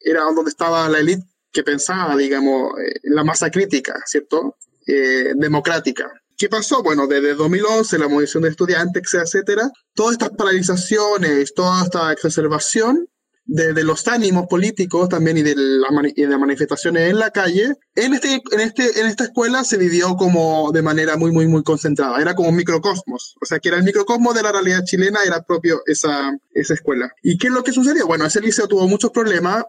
era 0.00 0.22
donde 0.22 0.48
estaba 0.48 0.88
la 0.88 1.00
élite 1.00 1.24
que 1.52 1.64
pensaba, 1.64 2.16
digamos, 2.16 2.78
eh, 2.78 3.00
la 3.02 3.24
masa 3.24 3.50
crítica, 3.50 4.00
¿cierto? 4.06 4.56
Eh, 4.86 5.32
democrática. 5.34 6.12
¿Qué 6.36 6.48
pasó? 6.48 6.84
Bueno, 6.84 7.08
desde 7.08 7.34
2011, 7.34 7.98
la 7.98 8.06
movilización 8.06 8.44
de 8.44 8.50
estudiantes, 8.50 9.12
etcétera, 9.12 9.72
todas 9.92 10.12
estas 10.12 10.30
paralizaciones, 10.38 11.52
toda 11.52 11.82
esta 11.82 12.12
exacerbación 12.12 13.08
de, 13.52 13.84
los 13.84 14.08
ánimos 14.08 14.46
políticos 14.46 15.10
también 15.10 15.36
y 15.36 15.42
de, 15.42 15.54
la 15.54 15.88
las 15.90 16.40
manifestaciones 16.40 17.10
en 17.10 17.18
la 17.18 17.30
calle, 17.30 17.74
en, 17.94 18.14
este, 18.14 18.42
en, 18.50 18.60
este, 18.60 19.00
en 19.00 19.06
esta 19.06 19.24
escuela 19.24 19.62
se 19.62 19.76
vivió 19.76 20.16
como 20.16 20.72
de 20.72 20.80
manera 20.80 21.16
muy, 21.16 21.32
muy, 21.32 21.46
muy 21.46 21.62
concentrada. 21.62 22.20
Era 22.20 22.34
como 22.34 22.48
un 22.48 22.56
microcosmos. 22.56 23.36
O 23.42 23.44
sea, 23.44 23.58
que 23.58 23.68
era 23.68 23.76
el 23.76 23.84
microcosmos 23.84 24.34
de 24.34 24.42
la 24.42 24.52
realidad 24.52 24.84
chilena, 24.84 25.20
era 25.26 25.42
propio 25.42 25.82
esa, 25.86 26.36
esa 26.52 26.74
escuela. 26.74 27.12
¿Y 27.22 27.36
qué 27.36 27.48
es 27.48 27.52
lo 27.52 27.62
que 27.62 27.72
sucedió? 27.72 28.06
Bueno, 28.06 28.24
ese 28.24 28.40
liceo 28.40 28.66
tuvo 28.68 28.88
muchos 28.88 29.10
problemas. 29.10 29.64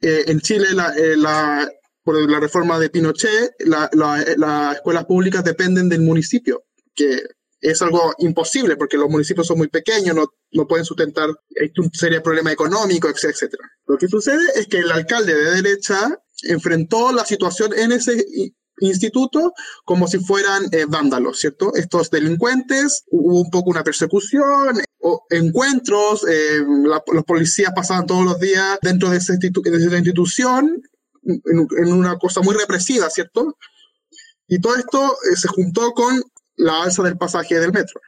Eh, 0.00 0.24
en 0.26 0.40
Chile, 0.40 0.66
eh, 0.96 1.16
por 2.02 2.28
la 2.28 2.40
reforma 2.40 2.78
de 2.80 2.90
Pinochet, 2.90 3.54
las 3.60 3.90
escuelas 4.74 5.04
públicas 5.04 5.44
dependen 5.44 5.88
del 5.88 6.00
municipio, 6.00 6.64
que 6.94 7.22
es 7.60 7.82
algo 7.82 8.14
imposible 8.18 8.76
porque 8.76 8.96
los 8.96 9.10
municipios 9.10 9.46
son 9.46 9.58
muy 9.58 9.68
pequeños, 9.68 10.14
no, 10.14 10.26
no 10.52 10.66
pueden 10.66 10.84
sustentar, 10.84 11.28
hay 11.60 11.72
un 11.78 11.92
serio 11.92 12.22
problema 12.22 12.52
económico, 12.52 13.08
etcétera. 13.08 13.64
Lo 13.86 13.98
que 13.98 14.08
sucede 14.08 14.44
es 14.56 14.66
que 14.66 14.78
el 14.78 14.90
alcalde 14.90 15.34
de 15.34 15.62
derecha 15.62 16.18
enfrentó 16.44 17.12
la 17.12 17.24
situación 17.24 17.72
en 17.76 17.92
ese 17.92 18.24
instituto 18.80 19.52
como 19.84 20.08
si 20.08 20.18
fueran 20.18 20.64
eh, 20.72 20.86
vándalos, 20.88 21.38
¿cierto? 21.38 21.74
Estos 21.74 22.10
delincuentes, 22.10 23.04
hubo 23.10 23.42
un 23.42 23.50
poco 23.50 23.70
una 23.70 23.84
persecución, 23.84 24.80
o 25.00 25.26
encuentros, 25.30 26.26
eh, 26.28 26.60
los 26.62 27.24
policías 27.24 27.72
pasaban 27.74 28.06
todos 28.06 28.24
los 28.24 28.38
días 28.38 28.78
dentro 28.82 29.10
de, 29.10 29.18
esa, 29.18 29.34
institución 29.34 30.82
en, 31.24 31.92
una 31.92 32.18
cosa 32.18 32.40
muy 32.40 32.54
represiva, 32.54 33.08
¿cierto? 33.10 33.56
Y 34.46 34.60
todo 34.60 34.76
esto 34.76 35.16
eh, 35.30 35.36
se 35.36 35.48
juntó 35.48 35.92
con 35.92 36.22
la 36.60 36.82
alza 36.82 37.02
del 37.02 37.16
pasaje 37.16 37.58
del 37.58 37.72
metro, 37.72 38.00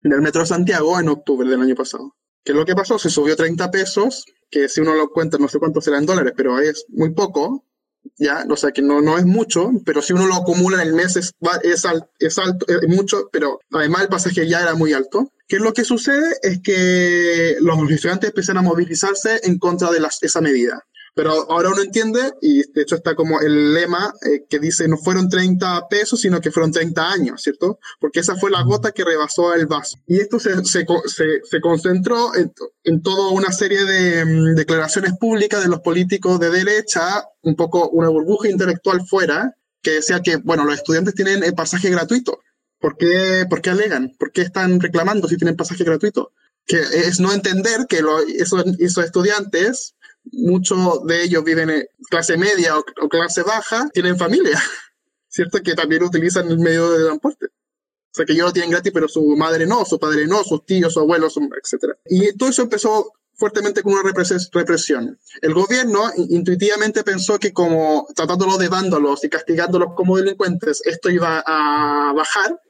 del 0.00 0.22
metro 0.22 0.40
de 0.40 0.46
Santiago 0.46 0.98
en 0.98 1.08
octubre 1.08 1.48
del 1.48 1.60
año 1.60 1.74
pasado. 1.74 2.16
¿Qué 2.44 2.52
es 2.52 2.56
lo 2.56 2.64
que 2.64 2.74
pasó? 2.74 2.98
Se 2.98 3.10
subió 3.10 3.36
30 3.36 3.70
pesos, 3.70 4.24
que 4.50 4.68
si 4.68 4.80
uno 4.80 4.94
lo 4.94 5.10
cuenta 5.10 5.38
no 5.38 5.48
sé 5.48 5.58
cuánto 5.58 5.80
será 5.80 5.98
en 5.98 6.06
dólares, 6.06 6.32
pero 6.36 6.58
es 6.60 6.86
muy 6.88 7.12
poco, 7.12 7.64
ya, 8.16 8.46
o 8.48 8.56
sea 8.56 8.70
que 8.72 8.80
no, 8.80 9.02
no 9.02 9.18
es 9.18 9.26
mucho, 9.26 9.70
pero 9.84 10.00
si 10.00 10.14
uno 10.14 10.26
lo 10.26 10.34
acumula 10.34 10.80
en 10.80 10.88
el 10.88 10.94
mes 10.94 11.16
es, 11.16 11.32
es, 11.62 11.84
es 12.18 12.38
alto, 12.38 12.66
es 12.66 12.88
mucho, 12.88 13.28
pero 13.30 13.60
además 13.70 14.02
el 14.02 14.08
pasaje 14.08 14.48
ya 14.48 14.62
era 14.62 14.74
muy 14.74 14.94
alto. 14.94 15.30
¿Qué 15.46 15.56
es 15.56 15.62
lo 15.62 15.72
que 15.72 15.84
sucede? 15.84 16.36
Es 16.42 16.60
que 16.62 17.56
los 17.60 17.78
estudiantes 17.90 18.30
empiezan 18.30 18.58
a 18.58 18.62
movilizarse 18.62 19.40
en 19.44 19.58
contra 19.58 19.90
de 19.90 20.00
las, 20.00 20.22
esa 20.22 20.40
medida. 20.40 20.86
Pero 21.18 21.50
ahora 21.50 21.70
uno 21.70 21.82
entiende, 21.82 22.20
y 22.40 22.58
de 22.70 22.82
hecho 22.82 22.94
está 22.94 23.16
como 23.16 23.40
el 23.40 23.74
lema 23.74 24.14
eh, 24.24 24.44
que 24.48 24.60
dice 24.60 24.86
no 24.86 24.96
fueron 24.96 25.28
30 25.28 25.88
pesos, 25.88 26.20
sino 26.20 26.40
que 26.40 26.52
fueron 26.52 26.70
30 26.70 27.10
años, 27.10 27.42
¿cierto? 27.42 27.80
Porque 27.98 28.20
esa 28.20 28.36
fue 28.36 28.52
la 28.52 28.62
gota 28.62 28.92
que 28.92 29.02
rebasó 29.02 29.52
el 29.52 29.66
vaso. 29.66 29.98
Y 30.06 30.20
esto 30.20 30.38
se, 30.38 30.64
se, 30.64 30.86
se, 31.42 31.60
concentró 31.60 32.36
en, 32.36 32.52
en, 32.84 33.02
toda 33.02 33.32
una 33.32 33.50
serie 33.50 33.84
de 33.84 34.24
mm, 34.24 34.54
declaraciones 34.54 35.14
públicas 35.18 35.60
de 35.60 35.68
los 35.68 35.80
políticos 35.80 36.38
de 36.38 36.50
derecha, 36.50 37.24
un 37.42 37.56
poco 37.56 37.88
una 37.88 38.10
burbuja 38.10 38.48
intelectual 38.48 39.04
fuera, 39.04 39.56
que 39.82 39.94
decía 39.94 40.20
que, 40.22 40.36
bueno, 40.36 40.64
los 40.64 40.76
estudiantes 40.76 41.16
tienen 41.16 41.42
el 41.42 41.54
pasaje 41.54 41.90
gratuito. 41.90 42.38
¿Por 42.78 42.96
qué, 42.96 43.44
¿Por 43.50 43.60
qué 43.60 43.70
alegan? 43.70 44.14
¿Por 44.20 44.30
qué 44.30 44.42
están 44.42 44.78
reclamando 44.78 45.26
si 45.26 45.36
tienen 45.36 45.56
pasaje 45.56 45.82
gratuito? 45.82 46.30
Que 46.64 46.78
es 46.78 47.18
no 47.18 47.32
entender 47.32 47.86
que 47.88 48.02
lo, 48.02 48.20
esos, 48.20 48.64
esos 48.78 49.04
estudiantes 49.04 49.96
muchos 50.32 51.04
de 51.06 51.24
ellos 51.24 51.44
viven 51.44 51.70
en 51.70 51.86
clase 52.10 52.36
media 52.36 52.78
o, 52.78 53.08
clase 53.08 53.42
baja, 53.42 53.88
tienen 53.92 54.16
familia, 54.16 54.60
¿cierto? 55.28 55.62
Que 55.62 55.74
también 55.74 56.02
utilizan 56.02 56.48
el 56.50 56.58
medio 56.58 56.90
de 56.90 57.04
transporte. 57.04 57.46
O 57.46 58.14
sea, 58.14 58.24
que 58.24 58.32
ellos 58.32 58.46
lo 58.46 58.52
tienen 58.52 58.70
gratis, 58.70 58.92
pero 58.92 59.08
su 59.08 59.36
madre 59.36 59.66
no, 59.66 59.84
su 59.84 59.98
padre 59.98 60.26
no, 60.26 60.42
sus 60.42 60.64
tíos, 60.64 60.94
su 60.94 61.00
abuelos, 61.00 61.36
etc. 61.36 61.94
Y 62.06 62.36
todo 62.36 62.48
eso 62.48 62.62
empezó 62.62 63.12
fuertemente 63.38 63.82
con 63.82 63.92
una 63.92 64.02
represión. 64.02 65.18
El 65.40 65.54
gobierno 65.54 66.10
intuitivamente 66.16 67.04
pensó 67.04 67.38
que 67.38 67.52
como 67.52 68.06
tratándolos 68.14 68.58
de 68.58 68.68
vándalos 68.68 69.24
y 69.24 69.28
castigándolos 69.28 69.90
como 69.94 70.16
delincuentes, 70.16 70.82
esto 70.84 71.08
iba 71.08 71.42
a 71.46 72.12
bajar, 72.14 72.60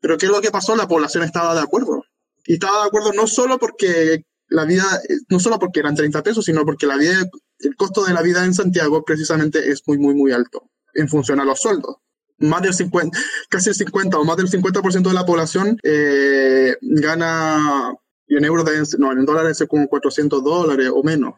pero 0.00 0.18
¿qué 0.18 0.26
es 0.26 0.32
lo 0.32 0.42
que 0.42 0.50
pasó? 0.50 0.76
La 0.76 0.86
población 0.86 1.24
estaba 1.24 1.54
de 1.54 1.62
acuerdo. 1.62 2.04
Y 2.44 2.54
estaba 2.54 2.82
de 2.82 2.88
acuerdo 2.88 3.12
no 3.14 3.26
solo 3.26 3.58
porque 3.58 4.26
la 4.54 4.64
vida, 4.64 4.84
no 5.28 5.40
solo 5.40 5.58
porque 5.58 5.80
eran 5.80 5.96
30 5.96 6.22
pesos, 6.22 6.44
sino 6.44 6.64
porque 6.64 6.86
la 6.86 6.96
vida, 6.96 7.28
el 7.58 7.74
costo 7.74 8.04
de 8.04 8.14
la 8.14 8.22
vida 8.22 8.44
en 8.44 8.54
Santiago 8.54 9.04
precisamente 9.04 9.68
es 9.70 9.82
muy, 9.86 9.98
muy, 9.98 10.14
muy 10.14 10.32
alto 10.32 10.70
en 10.94 11.08
función 11.08 11.40
a 11.40 11.44
los 11.44 11.60
sueldos. 11.60 11.96
Más 12.38 12.62
del 12.62 12.72
50, 12.72 13.18
casi 13.48 13.70
el 13.70 13.74
50 13.74 14.18
o 14.18 14.24
más 14.24 14.36
del 14.36 14.48
50% 14.48 15.02
de 15.02 15.12
la 15.12 15.26
población 15.26 15.76
eh, 15.82 16.76
gana, 16.80 17.94
en 18.28 18.44
euros, 18.44 18.96
no, 18.98 19.12
en 19.12 19.24
dólares 19.24 19.60
es 19.60 19.68
como 19.68 19.88
400 19.88 20.42
dólares 20.42 20.90
o 20.94 21.02
menos, 21.02 21.34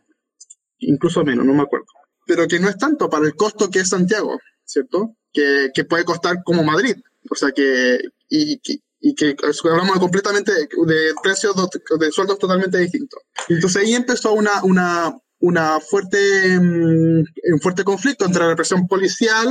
incluso 0.79 1.25
menos, 1.25 1.47
no 1.47 1.55
me 1.55 1.63
acuerdo. 1.63 1.87
Pero 2.27 2.47
que 2.47 2.59
no 2.59 2.69
es 2.69 2.77
tanto 2.77 3.09
para 3.09 3.25
el 3.25 3.35
costo 3.35 3.71
que 3.71 3.81
es 3.81 3.89
Santiago, 3.89 4.39
¿cierto? 4.65 5.17
Que, 5.33 5.71
que 5.73 5.85
puede 5.85 6.05
costar 6.05 6.43
como 6.45 6.65
Madrid. 6.65 6.97
O 7.31 7.35
sea 7.35 7.51
que, 7.53 8.01
y, 8.29 8.61
y 9.01 9.15
que 9.15 9.37
hablamos 9.65 9.99
completamente 9.99 10.53
de, 10.53 11.15
precios 11.23 11.55
de, 11.99 12.11
sueldos 12.11 12.39
totalmente 12.39 12.79
distintos. 12.79 13.21
Entonces 13.49 13.83
ahí 13.83 13.95
empezó 13.95 14.33
una, 14.33 14.63
una, 14.65 15.17
una 15.39 15.81
fuerte, 15.81 16.59
mm, 16.59 17.25
un 17.53 17.61
fuerte 17.61 17.85
conflicto 17.85 18.25
entre 18.25 18.43
la 18.43 18.49
represión 18.49 18.87
policial 18.87 19.49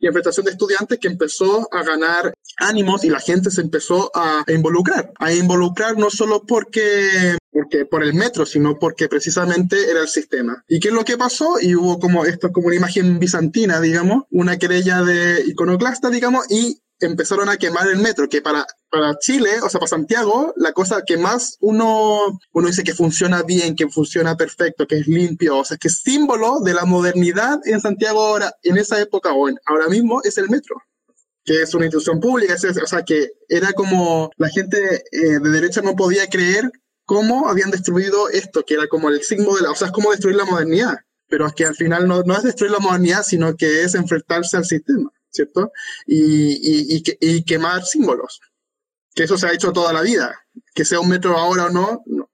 y 0.00 0.04
la 0.04 0.08
enfrentación 0.08 0.46
de 0.46 0.52
estudiantes 0.52 0.98
que 0.98 1.08
empezó 1.08 1.68
a 1.72 1.82
ganar 1.82 2.32
ánimos 2.58 3.04
y 3.04 3.10
la 3.10 3.20
gente 3.20 3.50
se 3.50 3.60
empezó 3.60 4.10
a 4.14 4.44
involucrar. 4.48 5.12
A 5.18 5.32
involucrar 5.32 5.96
no 5.96 6.10
solo 6.10 6.44
porque 6.46 7.36
porque 7.58 7.86
por 7.86 8.04
el 8.04 8.14
metro, 8.14 8.46
sino 8.46 8.78
porque 8.78 9.08
precisamente 9.08 9.90
era 9.90 10.00
el 10.00 10.08
sistema. 10.08 10.62
¿Y 10.68 10.78
qué 10.78 10.88
es 10.88 10.94
lo 10.94 11.04
que 11.04 11.18
pasó? 11.18 11.56
Y 11.60 11.74
hubo 11.74 11.98
como 11.98 12.24
esto 12.24 12.52
como 12.52 12.68
una 12.68 12.76
imagen 12.76 13.18
bizantina, 13.18 13.80
digamos, 13.80 14.24
una 14.30 14.58
querella 14.58 15.02
de 15.02 15.42
iconoclasta, 15.44 16.08
digamos, 16.08 16.46
y 16.50 16.80
empezaron 17.00 17.48
a 17.48 17.56
quemar 17.56 17.88
el 17.88 17.98
metro, 17.98 18.28
que 18.28 18.42
para, 18.42 18.64
para 18.90 19.18
Chile, 19.18 19.50
o 19.62 19.68
sea, 19.68 19.80
para 19.80 19.88
Santiago, 19.88 20.52
la 20.56 20.72
cosa 20.72 21.02
que 21.06 21.16
más 21.16 21.56
uno, 21.60 22.40
uno 22.52 22.66
dice 22.66 22.84
que 22.84 22.94
funciona 22.94 23.42
bien, 23.42 23.76
que 23.76 23.88
funciona 23.88 24.36
perfecto, 24.36 24.86
que 24.86 24.96
es 24.96 25.06
limpio, 25.06 25.58
o 25.58 25.64
sea, 25.64 25.76
que 25.76 25.88
es 25.88 26.00
símbolo 26.02 26.60
de 26.60 26.74
la 26.74 26.84
modernidad 26.84 27.58
en 27.64 27.80
Santiago 27.80 28.22
ahora, 28.22 28.52
en 28.62 28.78
esa 28.78 29.00
época 29.00 29.32
o 29.32 29.48
ahora 29.66 29.88
mismo, 29.88 30.22
es 30.22 30.38
el 30.38 30.48
metro 30.48 30.76
que 31.44 31.62
es 31.62 31.72
una 31.72 31.86
institución 31.86 32.20
pública, 32.20 32.56
o 32.56 32.86
sea, 32.86 33.02
que 33.04 33.30
era 33.48 33.72
como 33.72 34.30
la 34.36 34.50
gente 34.50 35.02
eh, 35.10 35.40
de 35.42 35.48
derecha 35.48 35.80
no 35.80 35.96
podía 35.96 36.26
creer 36.26 36.70
cómo 37.06 37.48
habían 37.48 37.70
destruido 37.70 38.28
esto, 38.28 38.66
que 38.66 38.74
era 38.74 38.86
como 38.86 39.08
el 39.08 39.22
símbolo 39.22 39.56
de 39.56 39.62
la, 39.62 39.70
o 39.70 39.74
sea, 39.74 39.86
es 39.86 39.92
como 39.94 40.10
destruir 40.10 40.36
la 40.36 40.44
modernidad, 40.44 40.98
pero 41.26 41.46
es 41.46 41.54
que 41.54 41.64
al 41.64 41.74
final 41.74 42.06
no, 42.06 42.22
no 42.22 42.36
es 42.36 42.42
destruir 42.42 42.72
la 42.72 42.80
modernidad, 42.80 43.22
sino 43.22 43.56
que 43.56 43.82
es 43.82 43.94
enfrentarse 43.94 44.58
al 44.58 44.66
sistema. 44.66 45.10
¿cierto? 45.30 45.72
Y, 46.06 46.96
y, 46.96 47.02
y, 47.20 47.44
quemar 47.44 47.84
símbolos, 47.84 48.40
que 49.18 49.24
eso 49.24 49.36
se 49.36 49.48
ha 49.48 49.52
hecho 49.52 49.72
toda 49.72 49.92
la 49.92 50.02
vida, 50.02 50.32
que 50.72 50.84
sea 50.84 51.00
un 51.00 51.08
metro 51.08 51.36
ahora 51.36 51.66
o 51.66 51.70
no, 51.70 52.04
no. 52.06 52.30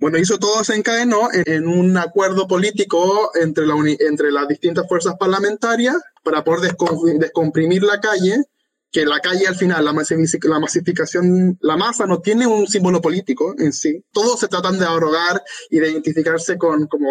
Bueno, 0.00 0.16
hizo 0.16 0.38
todo 0.38 0.62
se 0.62 0.76
encadenó 0.76 1.28
en, 1.32 1.66
un 1.66 1.96
acuerdo 1.96 2.46
político 2.46 3.32
entre, 3.34 3.66
la 3.66 3.74
entre 3.98 4.30
las 4.30 4.46
distintas 4.46 4.86
fuerzas 4.86 5.16
parlamentarias 5.18 5.96
para 6.22 6.44
poder 6.44 6.76
descomprimir 7.18 7.82
la 7.82 8.00
calle, 8.00 8.44
que 8.92 9.06
la 9.06 9.18
calle 9.18 9.48
al 9.48 9.56
final, 9.56 9.84
la, 9.84 9.92
la 9.92 10.60
masificación, 10.60 11.58
la 11.60 11.76
masa 11.76 12.06
no 12.06 12.20
tiene 12.20 12.46
un 12.46 12.68
símbolo 12.68 13.00
político 13.00 13.56
en 13.58 13.72
sí. 13.72 14.04
Todos 14.12 14.38
se 14.38 14.46
tratan 14.46 14.78
de 14.78 14.86
arrogar 14.86 15.42
y 15.68 15.80
de 15.80 15.90
identificarse 15.90 16.56
con 16.58 16.86
como, 16.86 17.08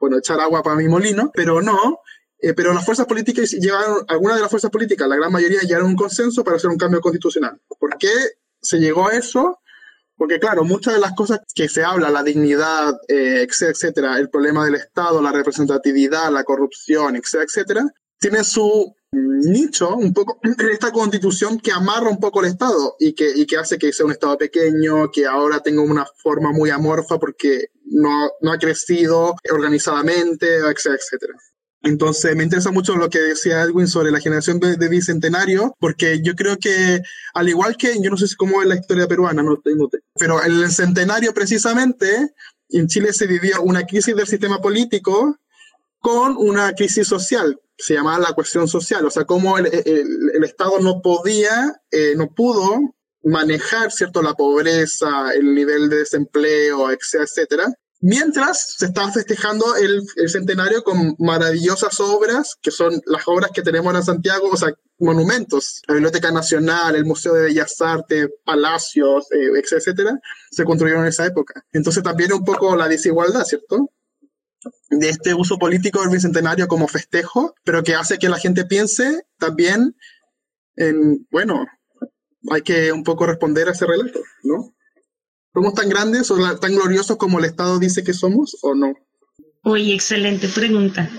bueno, 0.00 0.16
echar 0.16 0.40
agua 0.40 0.62
para 0.62 0.76
mi 0.76 0.88
molino, 0.88 1.30
pero 1.34 1.60
no, 1.60 1.98
eh, 2.42 2.54
pero 2.54 2.72
las 2.72 2.84
fuerzas 2.84 3.06
políticas 3.06 3.50
llevaron, 3.50 4.04
algunas 4.08 4.36
de 4.36 4.42
las 4.42 4.50
fuerzas 4.50 4.70
políticas, 4.70 5.08
la 5.08 5.16
gran 5.16 5.32
mayoría, 5.32 5.60
llegaron 5.60 5.86
a 5.86 5.90
un 5.90 5.96
consenso 5.96 6.42
para 6.42 6.56
hacer 6.56 6.70
un 6.70 6.78
cambio 6.78 7.00
constitucional. 7.00 7.60
¿Por 7.78 7.98
qué 7.98 8.12
se 8.60 8.78
llegó 8.78 9.08
a 9.08 9.12
eso? 9.12 9.60
Porque 10.16 10.38
claro, 10.38 10.64
muchas 10.64 10.94
de 10.94 11.00
las 11.00 11.12
cosas 11.14 11.40
que 11.54 11.68
se 11.68 11.82
habla, 11.82 12.10
la 12.10 12.22
dignidad, 12.22 12.94
eh, 13.08 13.46
etcétera, 13.48 14.18
el 14.18 14.28
problema 14.28 14.64
del 14.64 14.74
Estado, 14.74 15.22
la 15.22 15.32
representatividad, 15.32 16.30
la 16.30 16.44
corrupción, 16.44 17.16
etcétera, 17.16 17.44
etcétera, 17.44 17.84
tienen 18.18 18.44
su 18.44 18.94
nicho 19.12 19.96
un 19.96 20.12
poco 20.12 20.38
en 20.42 20.68
esta 20.70 20.92
constitución 20.92 21.58
que 21.58 21.72
amarra 21.72 22.08
un 22.08 22.20
poco 22.20 22.40
el 22.40 22.46
Estado 22.46 22.96
y 22.98 23.14
que, 23.14 23.30
y 23.34 23.46
que 23.46 23.56
hace 23.56 23.78
que 23.78 23.92
sea 23.92 24.06
un 24.06 24.12
Estado 24.12 24.38
pequeño, 24.38 25.10
que 25.10 25.26
ahora 25.26 25.60
tenga 25.60 25.82
una 25.82 26.06
forma 26.22 26.52
muy 26.52 26.70
amorfa 26.70 27.18
porque 27.18 27.70
no 27.86 28.52
ha 28.52 28.58
crecido 28.58 29.34
organizadamente, 29.50 30.56
etcétera, 30.56 30.96
etcétera. 30.96 31.34
Entonces 31.82 32.36
me 32.36 32.44
interesa 32.44 32.70
mucho 32.70 32.96
lo 32.96 33.08
que 33.08 33.20
decía 33.20 33.62
Edwin 33.62 33.88
sobre 33.88 34.10
la 34.10 34.20
generación 34.20 34.60
de, 34.60 34.88
bicentenario, 34.88 35.74
porque 35.78 36.20
yo 36.22 36.34
creo 36.34 36.58
que 36.58 37.00
al 37.32 37.48
igual 37.48 37.76
que, 37.76 37.94
yo 38.02 38.10
no 38.10 38.18
sé 38.18 38.26
cómo 38.36 38.60
es 38.60 38.68
la 38.68 38.76
historia 38.76 39.08
peruana, 39.08 39.42
no 39.42 39.56
tengo, 39.56 39.88
pero 40.18 40.42
el 40.42 40.70
centenario 40.70 41.32
precisamente, 41.32 42.34
en 42.68 42.86
Chile 42.86 43.12
se 43.14 43.26
vivía 43.26 43.60
una 43.60 43.84
crisis 43.84 44.14
del 44.14 44.26
sistema 44.26 44.60
político 44.60 45.38
con 46.00 46.36
una 46.36 46.72
crisis 46.74 47.08
social, 47.08 47.58
se 47.78 47.94
llamaba 47.94 48.28
la 48.28 48.34
cuestión 48.34 48.68
social, 48.68 49.06
o 49.06 49.10
sea, 49.10 49.24
cómo 49.24 49.56
el, 49.56 49.66
Estado 50.44 50.80
no 50.80 51.00
podía, 51.00 51.80
eh, 51.90 52.14
no 52.14 52.28
pudo 52.34 52.94
manejar, 53.22 53.90
¿cierto?, 53.90 54.22
la 54.22 54.34
pobreza, 54.34 55.32
el 55.32 55.54
nivel 55.54 55.88
de 55.88 55.98
desempleo, 55.98 56.90
etcétera, 56.90 57.72
Mientras 58.02 58.76
se 58.78 58.86
está 58.86 59.12
festejando 59.12 59.76
el, 59.76 60.02
centenario 60.28 60.82
con 60.82 61.16
maravillosas 61.18 62.00
obras, 62.00 62.56
que 62.62 62.70
son 62.70 63.00
las 63.04 63.28
obras 63.28 63.50
que 63.52 63.60
tenemos 63.60 63.94
en 63.94 64.02
Santiago, 64.02 64.48
o 64.50 64.56
sea, 64.56 64.74
monumentos, 64.98 65.82
la 65.86 65.94
Biblioteca 65.94 66.30
Nacional, 66.30 66.96
el 66.96 67.04
Museo 67.04 67.34
de 67.34 67.42
Bellas 67.44 67.78
Artes, 67.80 68.28
palacios, 68.42 69.30
eh, 69.32 69.50
etcétera, 69.54 70.18
se 70.50 70.64
construyeron 70.64 71.02
en 71.02 71.08
esa 71.08 71.26
época. 71.26 71.62
Entonces 71.72 72.02
también 72.02 72.32
un 72.32 72.42
poco 72.42 72.74
la 72.74 72.88
desigualdad, 72.88 73.44
¿cierto? 73.44 73.90
De 74.88 75.10
este 75.10 75.34
uso 75.34 75.58
político 75.58 76.00
del 76.00 76.10
bicentenario 76.10 76.68
como 76.68 76.88
festejo, 76.88 77.54
pero 77.64 77.82
que 77.82 77.94
hace 77.94 78.18
que 78.18 78.30
la 78.30 78.38
gente 78.38 78.64
piense 78.64 79.26
también 79.38 79.94
en, 80.76 81.26
bueno, 81.30 81.66
hay 82.50 82.62
que 82.62 82.92
un 82.92 83.04
poco 83.04 83.26
responder 83.26 83.68
a 83.68 83.72
ese 83.72 83.86
relato, 83.86 84.20
¿no? 84.42 84.74
¿Somos 85.52 85.74
tan 85.74 85.88
grandes 85.88 86.30
o 86.30 86.58
tan 86.58 86.74
gloriosos 86.74 87.16
como 87.16 87.38
el 87.38 87.44
Estado 87.44 87.78
dice 87.78 88.04
que 88.04 88.12
somos 88.12 88.56
o 88.62 88.74
no? 88.74 88.94
Uy, 89.64 89.92
excelente 89.92 90.48
pregunta. 90.48 91.10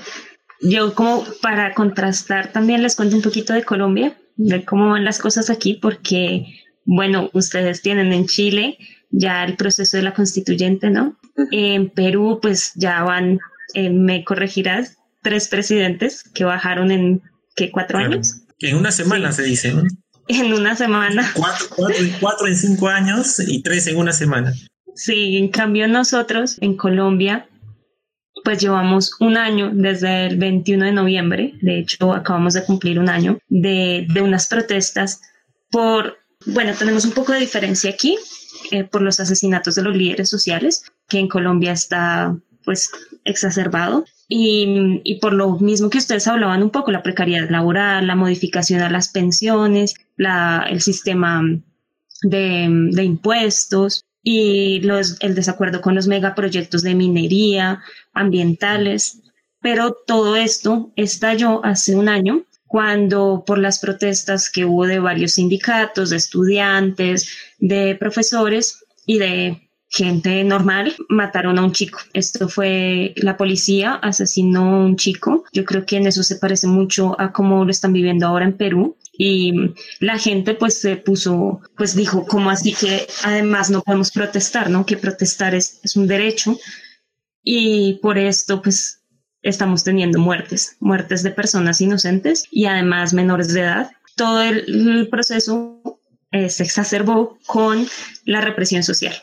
yo 0.61 0.93
como 0.93 1.25
para 1.41 1.73
contrastar 1.73 2.51
también 2.51 2.81
les 2.81 2.95
cuento 2.95 3.15
un 3.15 3.21
poquito 3.21 3.53
de 3.53 3.63
Colombia, 3.63 4.17
de 4.37 4.63
cómo 4.63 4.89
van 4.89 5.03
las 5.03 5.19
cosas 5.19 5.49
aquí, 5.49 5.75
porque, 5.81 6.45
bueno, 6.85 7.29
ustedes 7.33 7.81
tienen 7.81 8.13
en 8.13 8.27
Chile 8.27 8.77
ya 9.09 9.43
el 9.43 9.57
proceso 9.57 9.97
de 9.97 10.03
la 10.03 10.13
constituyente, 10.13 10.89
¿no? 10.89 11.19
En 11.51 11.89
Perú, 11.89 12.39
pues 12.41 12.71
ya 12.75 13.03
van, 13.03 13.39
eh, 13.73 13.89
me 13.89 14.23
corregirás, 14.23 14.97
tres 15.21 15.47
presidentes 15.47 16.23
que 16.23 16.45
bajaron 16.45 16.91
en, 16.91 17.21
¿qué? 17.55 17.71
¿Cuatro 17.71 17.97
años? 17.97 18.41
En 18.59 18.77
una 18.77 18.91
semana 18.91 19.31
se 19.31 19.43
dice, 19.43 19.73
¿no? 19.73 19.83
En 20.33 20.53
una 20.53 20.75
semana. 20.75 21.29
Cuatro, 21.35 21.67
cuatro 22.19 22.47
en 22.47 22.55
cinco 22.55 22.87
años 22.87 23.39
y 23.45 23.61
tres 23.61 23.87
en 23.87 23.97
una 23.97 24.13
semana. 24.13 24.53
Sí, 24.95 25.37
en 25.37 25.49
cambio 25.49 25.87
nosotros 25.87 26.57
en 26.61 26.77
Colombia 26.77 27.47
pues 28.43 28.59
llevamos 28.59 29.15
un 29.19 29.37
año 29.37 29.71
desde 29.73 30.27
el 30.27 30.37
21 30.37 30.85
de 30.85 30.91
noviembre, 30.91 31.53
de 31.61 31.79
hecho 31.79 32.13
acabamos 32.13 32.53
de 32.53 32.63
cumplir 32.63 32.97
un 32.99 33.09
año 33.09 33.37
de, 33.49 34.07
unas 34.21 34.47
protestas 34.47 35.21
por, 35.69 36.17
bueno, 36.45 36.73
tenemos 36.77 37.05
un 37.05 37.11
poco 37.11 37.33
de 37.33 37.39
diferencia 37.39 37.91
aquí 37.91 38.17
eh, 38.71 38.83
por 38.83 39.01
los 39.01 39.19
asesinatos 39.19 39.75
de 39.75 39.83
los 39.83 39.95
líderes 39.95 40.29
sociales, 40.29 40.83
que 41.07 41.19
en 41.19 41.27
Colombia 41.27 41.71
está 41.71 42.35
pues 42.63 42.89
exacerbado. 43.25 44.05
Y, 44.33 45.19
por 45.19 45.33
lo 45.33 45.59
mismo 45.59 45.89
que 45.89 45.97
ustedes 45.97 46.25
hablaban 46.25 46.63
un 46.63 46.69
poco, 46.69 46.89
la 46.91 47.03
precariedad 47.03 47.49
laboral, 47.49 48.07
la 48.07 48.15
modificación 48.15 48.79
a 48.79 48.89
las 48.89 49.09
pensiones, 49.09 49.95
la, 50.15 50.65
el 50.69 50.79
sistema 50.81 51.41
de, 52.23 52.69
de 52.91 53.03
impuestos, 53.03 54.05
y 54.23 54.79
los, 54.81 55.17
el 55.19 55.35
desacuerdo 55.35 55.81
con 55.81 55.95
los 55.95 56.07
megaproyectos 56.07 56.81
de 56.81 56.95
minería, 56.95 57.81
ambientales. 58.13 59.21
Pero 59.61 59.97
todo 60.07 60.35
esto 60.35 60.91
estalló 60.95 61.63
hace 61.65 61.95
un 61.95 62.07
año 62.07 62.43
cuando 62.67 63.43
por 63.45 63.57
las 63.57 63.79
protestas 63.79 64.49
que 64.49 64.63
hubo 64.63 64.85
de 64.85 64.99
varios 64.99 65.33
sindicatos, 65.33 66.09
de 66.09 66.15
estudiantes, 66.15 67.27
de 67.59 67.95
profesores 67.95 68.85
y 69.05 69.17
de 69.17 69.69
gente 69.91 70.43
normal, 70.45 70.95
mataron 71.09 71.59
a 71.59 71.65
un 71.65 71.73
chico. 71.73 71.99
Esto 72.13 72.47
fue 72.47 73.13
la 73.17 73.35
policía, 73.35 73.95
asesinó 73.95 74.63
a 74.63 74.85
un 74.85 74.95
chico. 74.95 75.43
Yo 75.51 75.65
creo 75.65 75.85
que 75.85 75.97
en 75.97 76.07
eso 76.07 76.23
se 76.23 76.37
parece 76.37 76.67
mucho 76.67 77.19
a 77.19 77.33
cómo 77.33 77.65
lo 77.65 77.71
están 77.71 77.91
viviendo 77.91 78.25
ahora 78.25 78.45
en 78.45 78.55
Perú 78.55 78.97
y 79.11 79.53
la 79.99 80.17
gente 80.17 80.53
pues 80.53 80.79
se 80.79 80.95
puso, 80.95 81.59
pues 81.75 81.93
dijo, 81.93 82.25
¿cómo 82.25 82.49
así 82.49 82.73
que 82.73 83.05
además 83.23 83.69
no 83.69 83.81
podemos 83.81 84.11
protestar, 84.11 84.69
¿no? 84.69 84.85
Que 84.85 84.95
protestar 84.95 85.53
es, 85.53 85.81
un 85.95 86.07
derecho 86.07 86.57
y 87.43 87.99
por 88.01 88.17
esto 88.17 88.61
pues 88.61 89.03
estamos 89.41 89.83
teniendo 89.83 90.19
muertes, 90.19 90.77
muertes 90.79 91.21
de 91.21 91.31
personas 91.31 91.81
inocentes 91.81 92.45
y 92.49 92.65
además 92.65 93.13
menores 93.13 93.51
de 93.53 93.61
edad. 93.61 93.91
Todo 94.15 94.41
el, 94.41 95.09
proceso 95.09 95.99
eh, 96.31 96.49
se 96.49 96.63
exacerbó 96.63 97.37
con 97.45 97.85
la 98.23 98.39
represión 98.39 98.83
social. 98.83 99.13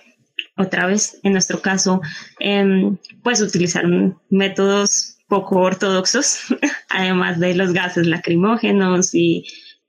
Otra 0.58 0.86
vez, 0.86 1.20
en 1.22 1.32
nuestro 1.32 1.60
caso, 1.62 2.00
eh, 2.40 2.90
pues 3.22 3.40
utilizaron 3.40 4.18
métodos 4.28 5.18
poco 5.28 5.60
ortodoxos, 5.60 6.40
además 6.90 7.38
de 7.38 7.54
los 7.54 7.72
gases 7.72 8.06
lacrimógenos 8.06 9.14
y 9.14 9.44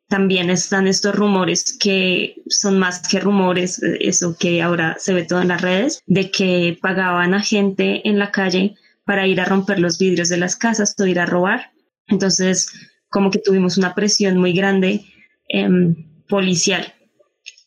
también 0.07 0.49
están 0.49 0.87
estos 0.87 1.15
rumores 1.15 1.77
que 1.79 2.35
son 2.47 2.79
más 2.79 3.07
que 3.07 3.19
rumores, 3.19 3.81
eso 3.99 4.35
que 4.37 4.61
ahora 4.61 4.95
se 4.99 5.13
ve 5.13 5.23
todo 5.23 5.41
en 5.41 5.49
las 5.49 5.61
redes, 5.61 6.01
de 6.07 6.31
que 6.31 6.77
pagaban 6.81 7.33
a 7.33 7.41
gente 7.41 8.07
en 8.07 8.17
la 8.17 8.31
calle 8.31 8.75
para 9.05 9.27
ir 9.27 9.39
a 9.39 9.45
romper 9.45 9.79
los 9.79 9.97
vidrios 9.97 10.29
de 10.29 10.37
las 10.37 10.55
casas 10.55 10.95
o 10.99 11.05
ir 11.05 11.19
a 11.19 11.25
robar. 11.25 11.71
Entonces, 12.07 12.71
como 13.09 13.31
que 13.31 13.39
tuvimos 13.39 13.77
una 13.77 13.95
presión 13.95 14.37
muy 14.37 14.53
grande 14.53 15.05
em, 15.47 15.95
policial. 16.27 16.93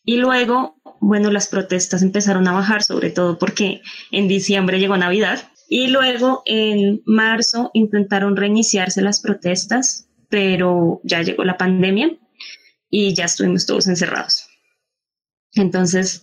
Y 0.03 0.17
luego, 0.17 0.75
bueno, 1.03 1.31
las 1.31 1.47
protestas 1.47 2.01
empezaron 2.01 2.47
a 2.47 2.53
bajar, 2.53 2.81
sobre 2.81 3.09
todo 3.09 3.37
porque 3.37 3.81
en 4.11 4.27
diciembre 4.27 4.79
llegó 4.79 4.97
Navidad. 4.97 5.49
Y 5.69 5.87
luego 5.87 6.43
en 6.45 7.01
marzo 7.05 7.71
intentaron 7.73 8.35
reiniciarse 8.35 9.01
las 9.01 9.21
protestas, 9.21 10.07
pero 10.29 11.01
ya 11.03 11.21
llegó 11.21 11.43
la 11.43 11.57
pandemia 11.57 12.11
y 12.89 13.13
ya 13.13 13.25
estuvimos 13.25 13.65
todos 13.65 13.87
encerrados. 13.87 14.47
Entonces, 15.53 16.21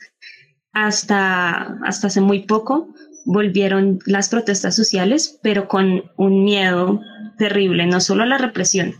hasta, 0.73 1.79
hasta 1.85 2.07
hace 2.07 2.21
muy 2.21 2.41
poco 2.47 2.89
volvieron 3.25 3.99
las 4.07 4.29
protestas 4.29 4.77
sociales, 4.77 5.39
pero 5.43 5.69
con 5.69 6.11
un 6.17 6.45
miedo 6.45 7.01
terrible, 7.39 7.87
no 7.87 8.01
solo 8.01 8.23
a 8.23 8.27
la 8.27 8.39
represión, 8.39 8.95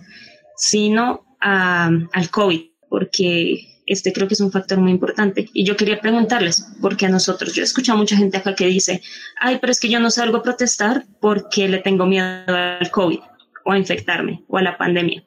sino 0.57 1.25
al 1.41 2.31
COVID, 2.31 2.61
porque 2.89 3.70
este 3.93 4.13
creo 4.13 4.29
que 4.29 4.35
es 4.35 4.41
un 4.41 4.53
factor 4.53 4.79
muy 4.79 4.91
importante. 4.91 5.49
Y 5.53 5.65
yo 5.65 5.77
quería 5.77 6.01
preguntarles, 6.01 6.67
porque 6.81 7.07
a 7.07 7.09
nosotros, 7.09 7.55
yo 7.55 7.63
he 7.63 7.65
escuchado 7.65 7.97
a 7.97 8.01
mucha 8.01 8.17
gente 8.17 8.39
acá 8.39 8.55
que 8.55 8.67
dice, 8.67 9.03
ay, 9.41 9.59
pero 9.61 9.71
es 9.71 9.81
que 9.81 9.89
yo 9.89 10.01
no 10.01 10.11
salgo 10.11 10.39
a 10.39 10.43
protestar 10.43 11.05
porque 11.21 11.69
le 11.69 11.79
tengo 11.79 12.07
miedo 12.07 12.55
al 12.55 12.91
COVID 12.91 13.21
o 13.65 13.73
a 13.73 13.79
infectarme 13.79 14.45
o 14.49 14.59
a 14.59 14.63
la 14.63 14.79
pandemia. 14.79 15.25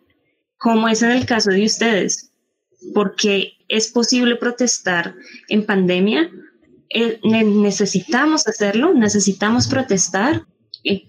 ¿Cómo 0.58 0.88
es 0.88 1.02
en 1.02 1.12
el 1.12 1.26
caso 1.26 1.52
de 1.52 1.66
ustedes? 1.66 2.34
porque 2.94 3.54
es 3.68 3.88
posible 3.88 4.36
protestar 4.36 5.16
en 5.48 5.66
pandemia. 5.66 6.30
Eh, 6.90 7.20
necesitamos 7.24 8.48
hacerlo, 8.48 8.94
necesitamos 8.94 9.68
protestar. 9.68 10.46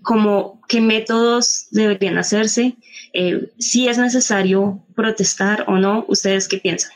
Como 0.03 0.61
qué 0.69 0.81
métodos 0.81 1.67
deberían 1.73 2.17
hacerse, 2.17 2.77
eh, 3.13 3.51
si 3.59 3.89
es 3.89 3.99
necesario 3.99 4.85
protestar 4.95 5.65
o 5.67 5.79
no, 5.79 6.05
¿ustedes 6.07 6.47
qué 6.47 6.59
piensan? 6.59 6.93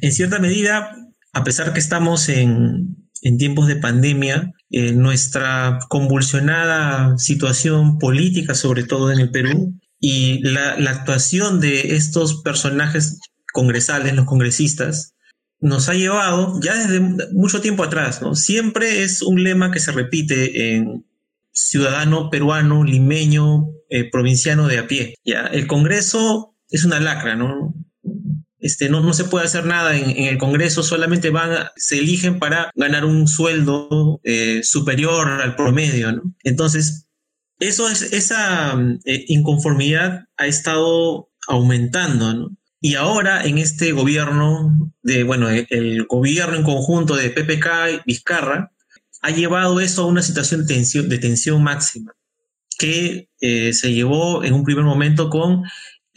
En 0.00 0.12
cierta 0.12 0.38
medida, 0.38 0.96
a 1.32 1.44
pesar 1.44 1.72
que 1.72 1.80
estamos 1.80 2.28
en, 2.28 2.96
tiempos 3.38 3.66
de 3.66 3.76
pandemia, 3.76 4.52
nuestra 4.70 5.80
convulsionada 5.88 7.18
situación 7.18 7.98
política, 7.98 8.54
sobre 8.54 8.84
todo 8.84 9.10
en 9.10 9.18
el 9.18 9.30
Perú, 9.30 9.74
y 9.98 10.40
la, 10.42 10.78
la, 10.78 10.90
actuación 10.90 11.58
de 11.60 11.96
estos 11.96 12.42
personajes 12.42 13.18
congresales, 13.52 14.14
los 14.14 14.26
congresistas, 14.26 15.14
nos 15.60 15.88
ha 15.88 15.94
llevado 15.94 16.60
ya 16.62 16.76
desde 16.76 17.00
mucho 17.32 17.60
tiempo 17.60 17.82
atrás, 17.82 18.22
¿no? 18.22 18.36
Siempre 18.36 19.02
es 19.02 19.22
un 19.22 19.42
lema 19.42 19.72
que 19.72 19.80
se 19.80 19.90
repite 19.90 20.76
en 20.76 21.04
ciudadano 21.58 22.30
peruano, 22.30 22.84
limeño, 22.84 23.66
eh, 23.90 24.08
provinciano 24.10 24.68
de 24.68 24.78
a 24.78 24.86
pie. 24.86 25.14
¿ya? 25.24 25.46
El 25.46 25.66
Congreso 25.66 26.54
es 26.70 26.84
una 26.84 27.00
lacra, 27.00 27.34
¿no? 27.34 27.74
Este, 28.60 28.88
no, 28.88 29.00
no 29.00 29.12
se 29.12 29.24
puede 29.24 29.46
hacer 29.46 29.64
nada 29.66 29.96
en, 29.96 30.24
el 30.24 30.38
Congreso, 30.38 30.82
solamente 30.82 31.30
van 31.30 31.68
se 31.76 31.98
eligen 31.98 32.38
para 32.38 32.72
ganar 32.74 33.04
un 33.04 33.28
sueldo 33.28 34.20
eh, 34.24 34.60
superior 34.64 35.28
al 35.28 35.54
promedio, 35.54 36.10
¿no? 36.12 36.34
Entonces, 36.42 37.06
eso 37.60 37.88
es, 37.88 38.12
esa 38.12 38.76
eh, 39.04 39.24
inconformidad 39.28 40.24
ha 40.36 40.46
estado 40.46 41.30
aumentando, 41.46 42.34
¿no? 42.34 42.56
Y 42.80 42.94
ahora 42.94 43.44
en 43.44 43.58
este 43.58 43.92
gobierno, 43.92 44.92
de, 45.02 45.24
bueno, 45.24 45.48
el 45.50 46.06
gobierno 46.06 46.56
en 46.56 46.62
conjunto 46.62 47.16
de 47.16 47.30
PPK 47.30 47.66
y 47.92 48.00
Vizcarra, 48.06 48.72
ha 49.20 49.30
llevado 49.30 49.80
eso 49.80 50.02
a 50.02 50.06
una 50.06 50.22
situación 50.22 50.60
de 50.60 50.74
tensión, 50.74 51.08
de 51.08 51.18
tensión 51.18 51.62
máxima, 51.62 52.12
que 52.78 53.28
eh, 53.40 53.72
se 53.72 53.92
llevó 53.92 54.44
en 54.44 54.54
un 54.54 54.64
primer 54.64 54.84
momento 54.84 55.28
con 55.28 55.64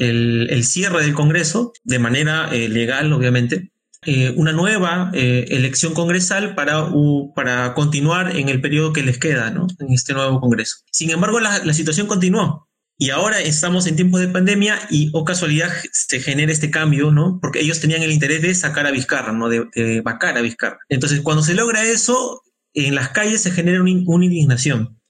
el, 0.01 0.63
cierre 0.63 1.03
del 1.03 1.13
Congreso, 1.13 1.73
de 1.83 1.99
manera 1.99 2.49
eh, 2.51 2.69
legal, 2.69 3.11
obviamente, 3.13 3.71
eh, 4.03 4.33
una 4.35 4.51
nueva 4.51 5.11
elección 5.13 5.93
congresal 5.93 6.55
para, 6.55 6.89
para 7.35 7.73
continuar 7.75 8.35
en 8.35 8.49
el 8.49 8.59
periodo 8.59 8.93
que 8.93 9.03
les 9.03 9.19
queda, 9.19 9.51
¿no? 9.51 9.67
En 9.79 9.93
este 9.93 10.13
nuevo 10.13 10.39
Congreso. 10.39 10.77
Sin 10.91 11.11
embargo, 11.11 11.39
la, 11.39 11.73
situación 11.73 12.07
continuó. 12.07 12.67
Y 12.97 13.09
ahora 13.09 13.41
estamos 13.41 13.87
en 13.87 13.95
tiempos 13.95 14.21
de 14.21 14.27
pandemia 14.27 14.77
y, 14.89 15.09
o 15.13 15.23
casualidad, 15.25 15.71
se 15.91 16.19
genera 16.19 16.51
este 16.51 16.69
cambio, 16.69 17.11
¿no? 17.11 17.39
Porque 17.41 17.59
ellos 17.59 17.79
tenían 17.79 18.03
el 18.03 18.11
interés 18.11 18.41
de 18.41 18.53
sacar 18.53 18.85
a 18.85 18.91
Vizcarra, 18.91 19.33
¿no? 19.33 19.49
De, 19.49 20.01
vacar 20.03 20.37
a 20.37 20.41
Vizcarra. 20.41 20.79
Entonces, 20.89 21.21
cuando 21.21 21.43
se 21.43 21.55
logra 21.55 21.83
eso, 21.83 22.41
en 22.73 22.95
las 22.95 23.09
calles 23.09 23.41
se 23.41 23.51
genera 23.51 23.81
una, 23.81 23.91
indignación. 24.25 25.00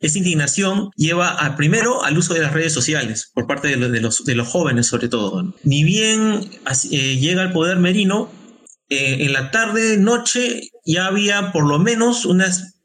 Esa 0.00 0.18
indignación 0.18 0.90
lleva 0.96 1.28
a, 1.28 1.56
primero 1.56 2.02
al 2.02 2.16
uso 2.16 2.32
de 2.34 2.40
las 2.40 2.52
redes 2.52 2.72
sociales 2.72 3.30
por 3.34 3.46
parte 3.46 3.76
de, 3.76 4.00
los, 4.00 4.48
jóvenes 4.48 4.86
sobre 4.86 5.08
todo. 5.08 5.54
Ni 5.62 5.84
bien 5.84 6.40
eh, 6.90 7.18
llega 7.18 7.42
al 7.42 7.52
poder 7.52 7.78
Merino, 7.78 8.30
eh, 8.88 9.18
en 9.20 9.32
la 9.32 9.50
tarde, 9.50 9.98
noche, 9.98 10.70
ya 10.84 11.06
había 11.06 11.52
por 11.52 11.68
lo 11.68 11.78
menos 11.78 12.24
unas 12.24 12.80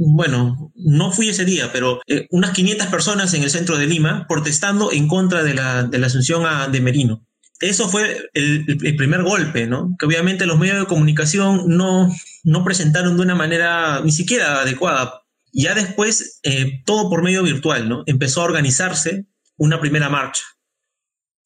bueno, 0.00 0.72
no 0.76 1.10
fui 1.10 1.28
ese 1.28 1.44
día, 1.44 1.70
pero 1.72 2.00
eh, 2.06 2.28
unas 2.30 2.52
500 2.52 2.86
personas 2.86 3.34
en 3.34 3.42
el 3.42 3.50
centro 3.50 3.76
de 3.76 3.86
Lima 3.86 4.26
protestando 4.28 4.92
en 4.92 5.08
contra 5.08 5.42
de 5.42 5.54
la, 5.54 5.82
de 5.82 5.98
la 5.98 6.06
asunción 6.06 6.46
a, 6.46 6.68
de 6.68 6.80
Merino. 6.80 7.26
Eso 7.60 7.88
fue 7.88 8.30
el, 8.34 8.64
primer 8.96 9.24
golpe, 9.24 9.66
¿no? 9.66 9.96
Que 9.98 10.06
obviamente 10.06 10.46
los 10.46 10.56
medios 10.56 10.78
de 10.78 10.86
comunicación 10.86 11.64
no, 11.66 12.14
no 12.44 12.64
presentaron 12.64 13.16
de 13.16 13.22
una 13.24 13.34
manera 13.34 14.00
ni 14.04 14.12
siquiera 14.12 14.60
adecuada 14.60 15.22
Ya 15.52 15.74
después, 15.74 16.40
eh, 16.42 16.82
todo 16.84 17.08
por 17.08 17.22
medio 17.22 17.42
virtual, 17.42 17.88
¿no? 17.88 18.02
Empezó 18.06 18.40
a 18.40 18.44
organizarse 18.44 19.26
una 19.56 19.80
primera 19.80 20.08
marcha, 20.08 20.42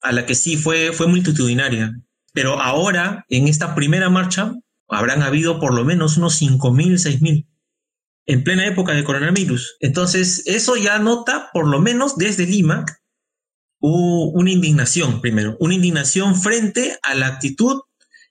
a 0.00 0.12
la 0.12 0.26
que 0.26 0.34
sí 0.34 0.56
fue, 0.56 0.92
fue 0.92 1.06
multitudinaria. 1.06 1.92
Pero 2.32 2.60
ahora, 2.60 3.24
en 3.28 3.48
esta 3.48 3.74
primera 3.74 4.10
marcha, 4.10 4.54
habrán 4.88 5.22
habido 5.22 5.60
por 5.60 5.74
lo 5.74 5.84
menos 5.84 6.16
unos 6.16 6.40
5.000, 6.40 6.94
6.000 6.94 7.46
en 8.26 8.44
plena 8.44 8.66
época 8.66 8.92
de 8.92 9.04
coronavirus. 9.04 9.76
Entonces, 9.80 10.44
eso 10.46 10.76
ya 10.76 10.98
nota, 10.98 11.50
por 11.52 11.66
lo 11.66 11.80
menos 11.80 12.16
desde 12.16 12.46
Lima, 12.46 12.84
una 13.80 14.50
indignación 14.50 15.20
primero, 15.20 15.56
una 15.58 15.74
indignación 15.74 16.36
frente 16.36 16.98
a 17.02 17.14
la 17.14 17.26
actitud 17.26 17.80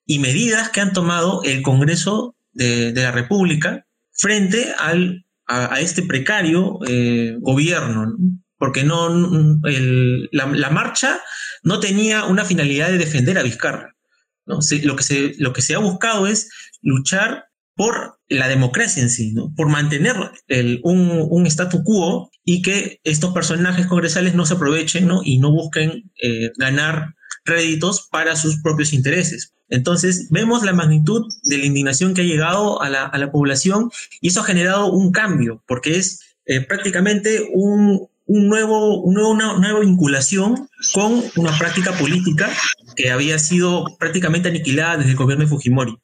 y 0.05 0.19
medidas 0.19 0.69
que 0.69 0.79
han 0.79 0.93
tomado 0.93 1.43
el 1.43 1.62
Congreso 1.62 2.36
de, 2.53 2.93
la 2.93 3.12
República 3.12 3.86
frente 4.12 4.73
al, 4.77 5.25
a, 5.52 5.80
este 5.80 6.04
precario 6.04 6.80
eh, 6.88 7.36
gobierno, 7.40 8.16
porque 8.58 8.84
no, 8.84 9.10
la, 10.32 10.70
marcha 10.70 11.20
no 11.64 11.80
tenía 11.80 12.26
una 12.26 12.46
finalidad 12.46 12.90
de 12.90 12.98
defender 12.98 13.38
a 13.38 13.44
Vizcarra. 13.44 13.96
¿no? 14.46 14.60
lo, 14.84 14.96
que 14.96 15.04
se, 15.04 15.36
lo 15.38 15.54
que 15.54 15.62
se 15.62 15.76
ha 15.76 15.80
buscado 15.80 16.28
es 16.28 16.50
luchar 16.82 17.46
por 17.76 18.20
la 18.28 18.48
democracia 18.48 19.02
en 19.02 19.10
sí, 19.10 19.34
¿no? 19.34 19.54
por 19.56 19.70
mantener 19.70 20.16
un, 20.84 21.28
un 21.30 21.46
statu 21.48 21.84
quo 21.84 22.30
y 22.44 22.62
que 22.62 23.00
estos 23.04 23.34
personajes 23.34 23.88
congresales 23.88 24.36
no 24.36 24.46
se 24.46 24.56
aprovechen 24.56 25.08
¿no? 25.08 25.22
y 25.24 25.40
no 25.40 25.52
busquen 25.52 26.12
eh, 26.22 26.52
ganar 26.58 27.16
réditos 27.46 28.08
para 28.12 28.36
sus 28.36 28.62
propios 28.62 28.94
intereses. 28.94 29.54
Entonces, 29.71 30.27
vemos 30.29 30.63
la 30.63 30.73
magnitud 30.73 31.25
de 31.43 31.57
la 31.57 31.65
indignación 31.65 32.13
que 32.13 32.21
ha 32.21 32.25
llegado 32.25 32.81
a 32.81 32.89
la, 32.89 33.05
a 33.05 33.17
la 33.17 33.31
población 33.31 33.89
y 34.19 34.27
eso 34.27 34.41
ha 34.41 34.43
generado 34.43 34.91
un 34.91 35.12
cambio, 35.12 35.63
porque 35.65 35.97
es 35.97 36.19
eh, 36.45 36.60
prácticamente 36.60 37.47
un, 37.53 38.07
un 38.25 38.47
nuevo, 38.47 39.01
un 39.01 39.13
nuevo, 39.13 39.31
una 39.31 39.57
nueva 39.57 39.79
vinculación 39.79 40.67
con 40.93 41.23
una 41.38 41.57
práctica 41.57 41.93
política 41.93 42.51
que 42.97 43.12
había 43.12 43.39
sido 43.39 43.86
prácticamente 43.97 44.49
aniquilada 44.49 44.97
desde 44.97 45.12
el 45.12 45.17
gobierno 45.17 45.45
de 45.45 45.49
Fujimori. 45.49 45.97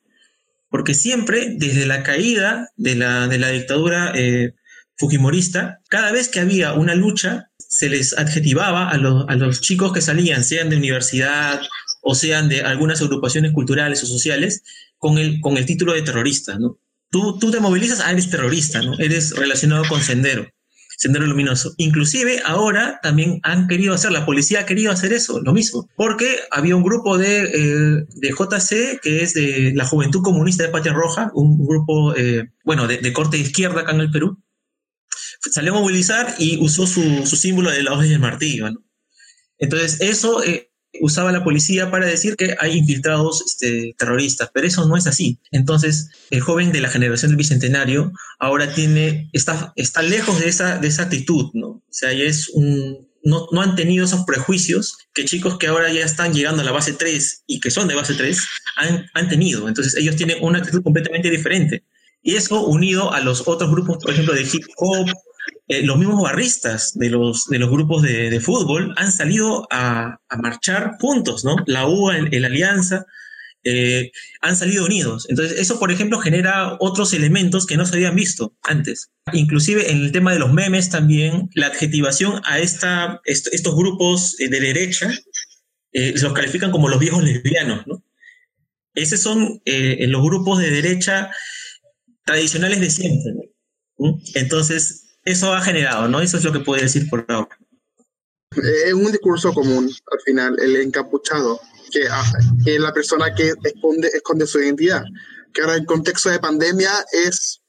Porque 0.70 0.94
siempre, 0.94 1.56
desde 1.58 1.86
la 1.86 2.04
caída 2.04 2.70
de 2.78 2.96
la, 2.96 3.28
de 3.28 3.38
la 3.38 3.50
dictadura 3.50 4.14
eh, 4.16 4.54
fujimorista, 4.98 5.80
cada 5.90 6.12
vez 6.12 6.30
que 6.30 6.40
había 6.40 6.74
una 6.74 6.96
lucha, 6.96 7.50
se 7.58 7.90
les 7.90 8.18
adjetivaba 8.18 8.90
a, 8.90 8.94
a 8.94 9.36
los 9.36 9.62
chicos 9.62 9.92
que 9.92 10.02
salían, 10.02 10.44
sean 10.44 10.70
de 10.70 10.78
universidad 10.78 11.62
o 12.10 12.16
sean 12.16 12.48
de 12.48 12.62
algunas 12.62 13.02
agrupaciones 13.02 13.52
culturales 13.52 14.02
o 14.02 14.06
sociales, 14.06 14.64
con 14.98 15.18
el, 15.18 15.42
con 15.42 15.58
el 15.58 15.66
título 15.66 15.94
de 15.94 16.04
terrorista, 16.04 16.58
¿no? 16.58 16.80
Tú, 17.10 17.38
tú 17.38 17.52
te 17.52 17.60
movilizas, 17.60 18.00
ah, 18.00 18.12
eres 18.12 18.30
terrorista, 18.30 18.82
¿no? 18.82 18.98
Eres 18.98 19.36
relacionado 19.36 19.84
con 19.90 20.02
Sendero, 20.02 20.48
Sendero 20.98 21.26
Luminoso. 21.28 21.74
Inclusive 21.78 22.42
ahora 22.46 23.02
también 23.04 23.42
han 23.44 23.68
querido 23.68 23.94
hacer, 23.94 24.12
la 24.12 24.26
policía 24.26 24.62
ha 24.62 24.66
querido 24.66 24.90
hacer 24.90 25.12
eso, 25.12 25.42
lo 25.42 25.52
mismo, 25.52 25.90
porque 25.98 26.38
había 26.50 26.78
un 26.78 26.84
grupo 26.84 27.18
de, 27.18 27.44
eh, 27.44 28.06
JC, 28.22 29.02
que 29.02 29.24
es 29.24 29.34
de 29.34 29.74
la 29.76 29.86
Juventud 29.86 30.22
Comunista 30.22 30.64
de 30.64 30.70
Patria 30.70 30.94
Roja, 30.94 31.30
un 31.34 31.58
grupo, 31.58 32.16
eh, 32.16 32.46
bueno, 32.64 32.88
de, 32.88 33.12
corte 33.12 33.38
izquierda 33.38 33.82
acá 33.82 33.92
en 33.92 34.00
el 34.00 34.12
Perú, 34.12 34.42
salió 35.52 35.76
a 35.76 35.80
movilizar 35.82 36.36
y 36.40 36.58
usó 36.64 36.88
su, 36.88 37.26
su 37.26 37.36
símbolo 37.36 37.70
de 37.70 37.84
la 37.84 37.92
hoja 37.92 38.06
y 38.06 38.14
el 38.14 38.20
martillo. 38.20 38.70
Entonces, 39.58 40.00
eso 40.02 40.44
eh, 40.44 40.67
usaba 41.02 41.32
la 41.32 41.44
policía 41.44 41.92
para 41.92 42.06
decir 42.06 42.36
que 42.36 42.56
hay 42.60 42.78
infiltrados 42.78 43.44
este, 43.46 43.96
terroristas, 43.98 44.50
pero 44.54 44.68
eso 44.68 44.88
no 44.88 44.98
es 44.98 45.08
así. 45.08 45.40
Entonces, 45.52 46.10
el 46.30 46.42
joven 46.42 46.72
de 46.72 46.82
la 46.82 46.90
generación 46.90 47.32
del 47.32 47.38
Bicentenario 47.38 48.12
ahora 48.40 48.74
tiene, 48.74 49.30
está, 49.34 49.74
está 49.76 50.02
lejos 50.02 50.40
de 50.40 50.48
esa, 50.48 50.78
de 50.78 50.88
esa 50.88 51.04
actitud, 51.04 51.52
¿no? 51.54 51.68
O 51.68 51.84
sea, 51.90 52.14
ya 52.14 52.24
es 52.24 52.50
un, 52.50 53.08
no, 53.24 53.48
no, 53.52 53.62
han 53.62 53.76
tenido 53.76 54.06
esos 54.06 54.26
prejuicios 54.26 54.98
que 55.14 55.26
chicos 55.26 55.58
que 55.58 55.68
ahora 55.68 55.92
ya 55.92 56.06
están 56.06 56.34
llegando 56.34 56.62
a 56.62 56.66
la 56.66 56.72
base 56.72 56.94
3 56.94 57.44
y 57.48 57.60
que 57.60 57.72
son 57.72 57.88
de 57.88 57.96
base 57.96 58.14
3 58.14 58.38
han, 58.78 59.06
han 59.14 59.30
tenido. 59.30 59.68
Entonces, 59.68 59.96
ellos 59.96 60.16
tienen 60.16 60.38
una 60.42 60.60
actitud 60.60 60.84
completamente 60.84 61.30
diferente. 61.30 61.84
Y 62.22 62.36
eso 62.36 62.66
unido 62.66 63.14
a 63.14 63.22
los 63.22 63.48
otros 63.48 63.70
grupos, 63.70 63.98
por 64.04 64.12
ejemplo, 64.12 64.34
de 64.34 64.42
hip 64.42 64.66
hop, 64.78 65.08
eh, 65.68 65.84
los 65.84 65.98
mismos 65.98 66.22
barristas 66.22 66.98
de 66.98 67.10
los, 67.10 67.46
de 67.48 67.60
los 67.60 67.70
grupos 67.70 68.02
de, 68.02 68.30
de 68.30 68.40
fútbol 68.40 68.94
han 68.98 69.12
salido 69.12 69.68
a, 69.72 70.20
a, 70.30 70.38
marchar 70.38 70.98
juntos, 71.00 71.44
¿no? 71.44 71.56
La 71.66 71.88
UA, 71.88 72.18
el, 72.18 72.34
el 72.34 72.46
Alianza, 72.46 73.06
eh, 73.64 74.12
han 74.40 74.56
salido 74.56 74.86
unidos. 74.86 75.26
Entonces, 75.30 75.60
eso, 75.60 75.78
por 75.78 75.92
ejemplo, 75.92 76.20
genera 76.20 76.78
otros 76.80 77.14
elementos 77.14 77.66
que 77.66 77.76
no 77.76 77.86
se 77.86 77.96
habían 77.96 78.16
visto 78.16 78.56
antes. 78.64 79.12
Inclusive 79.34 79.92
en 79.92 79.98
el 79.98 80.12
tema 80.14 80.32
de 80.32 80.40
los 80.40 80.54
memes 80.54 80.90
también, 80.90 81.50
la 81.54 81.68
adjetivación 81.68 82.42
a 82.46 82.60
esta, 82.60 83.20
est 83.26 83.48
estos 83.52 83.76
grupos 83.76 84.38
de 84.38 84.48
derecha 84.48 85.12
eh, 85.92 86.14
los 86.22 86.34
califican 86.34 86.72
como 86.72 86.88
los 86.88 87.00
viejos 87.00 87.24
lesbianos, 87.24 87.86
¿no? 87.88 88.04
Esos 88.94 89.20
son 89.20 89.62
eh, 89.66 90.08
los 90.08 90.24
grupos 90.24 90.60
de 90.60 90.72
derecha 90.72 91.32
tradicionales 92.24 92.80
de 92.80 92.90
siempre. 92.90 93.34
¿no? 93.98 94.18
Entonces, 94.36 95.07
eso 95.28 95.54
ha 95.54 95.62
generado, 95.62 96.08
¿no? 96.08 96.22
Eso 96.22 96.38
es 96.38 96.44
lo 96.44 96.54
que 96.54 96.62
puedo 96.62 96.82
decir 96.82 97.10
por 97.10 97.26
ahora. 97.28 97.58
Es 98.86 98.94
un 98.94 99.12
discurso 99.12 99.54
común, 99.54 99.90
al 100.12 100.20
final, 100.26 100.58
el 100.60 100.78
encapuchado, 100.78 101.60
que, 101.92 102.08
ah, 102.10 102.24
es 102.66 102.80
la 102.80 102.94
persona 102.94 103.36
que 103.36 103.54
esconde, 103.64 104.08
esconde 104.14 104.48
su 104.48 104.60
identidad. 104.60 105.04
Que 105.54 105.62
ahora 105.62 105.76
en 105.76 105.86
contexto 105.86 106.30
de 106.30 106.40
pandemia 106.40 106.92
es 107.12 107.62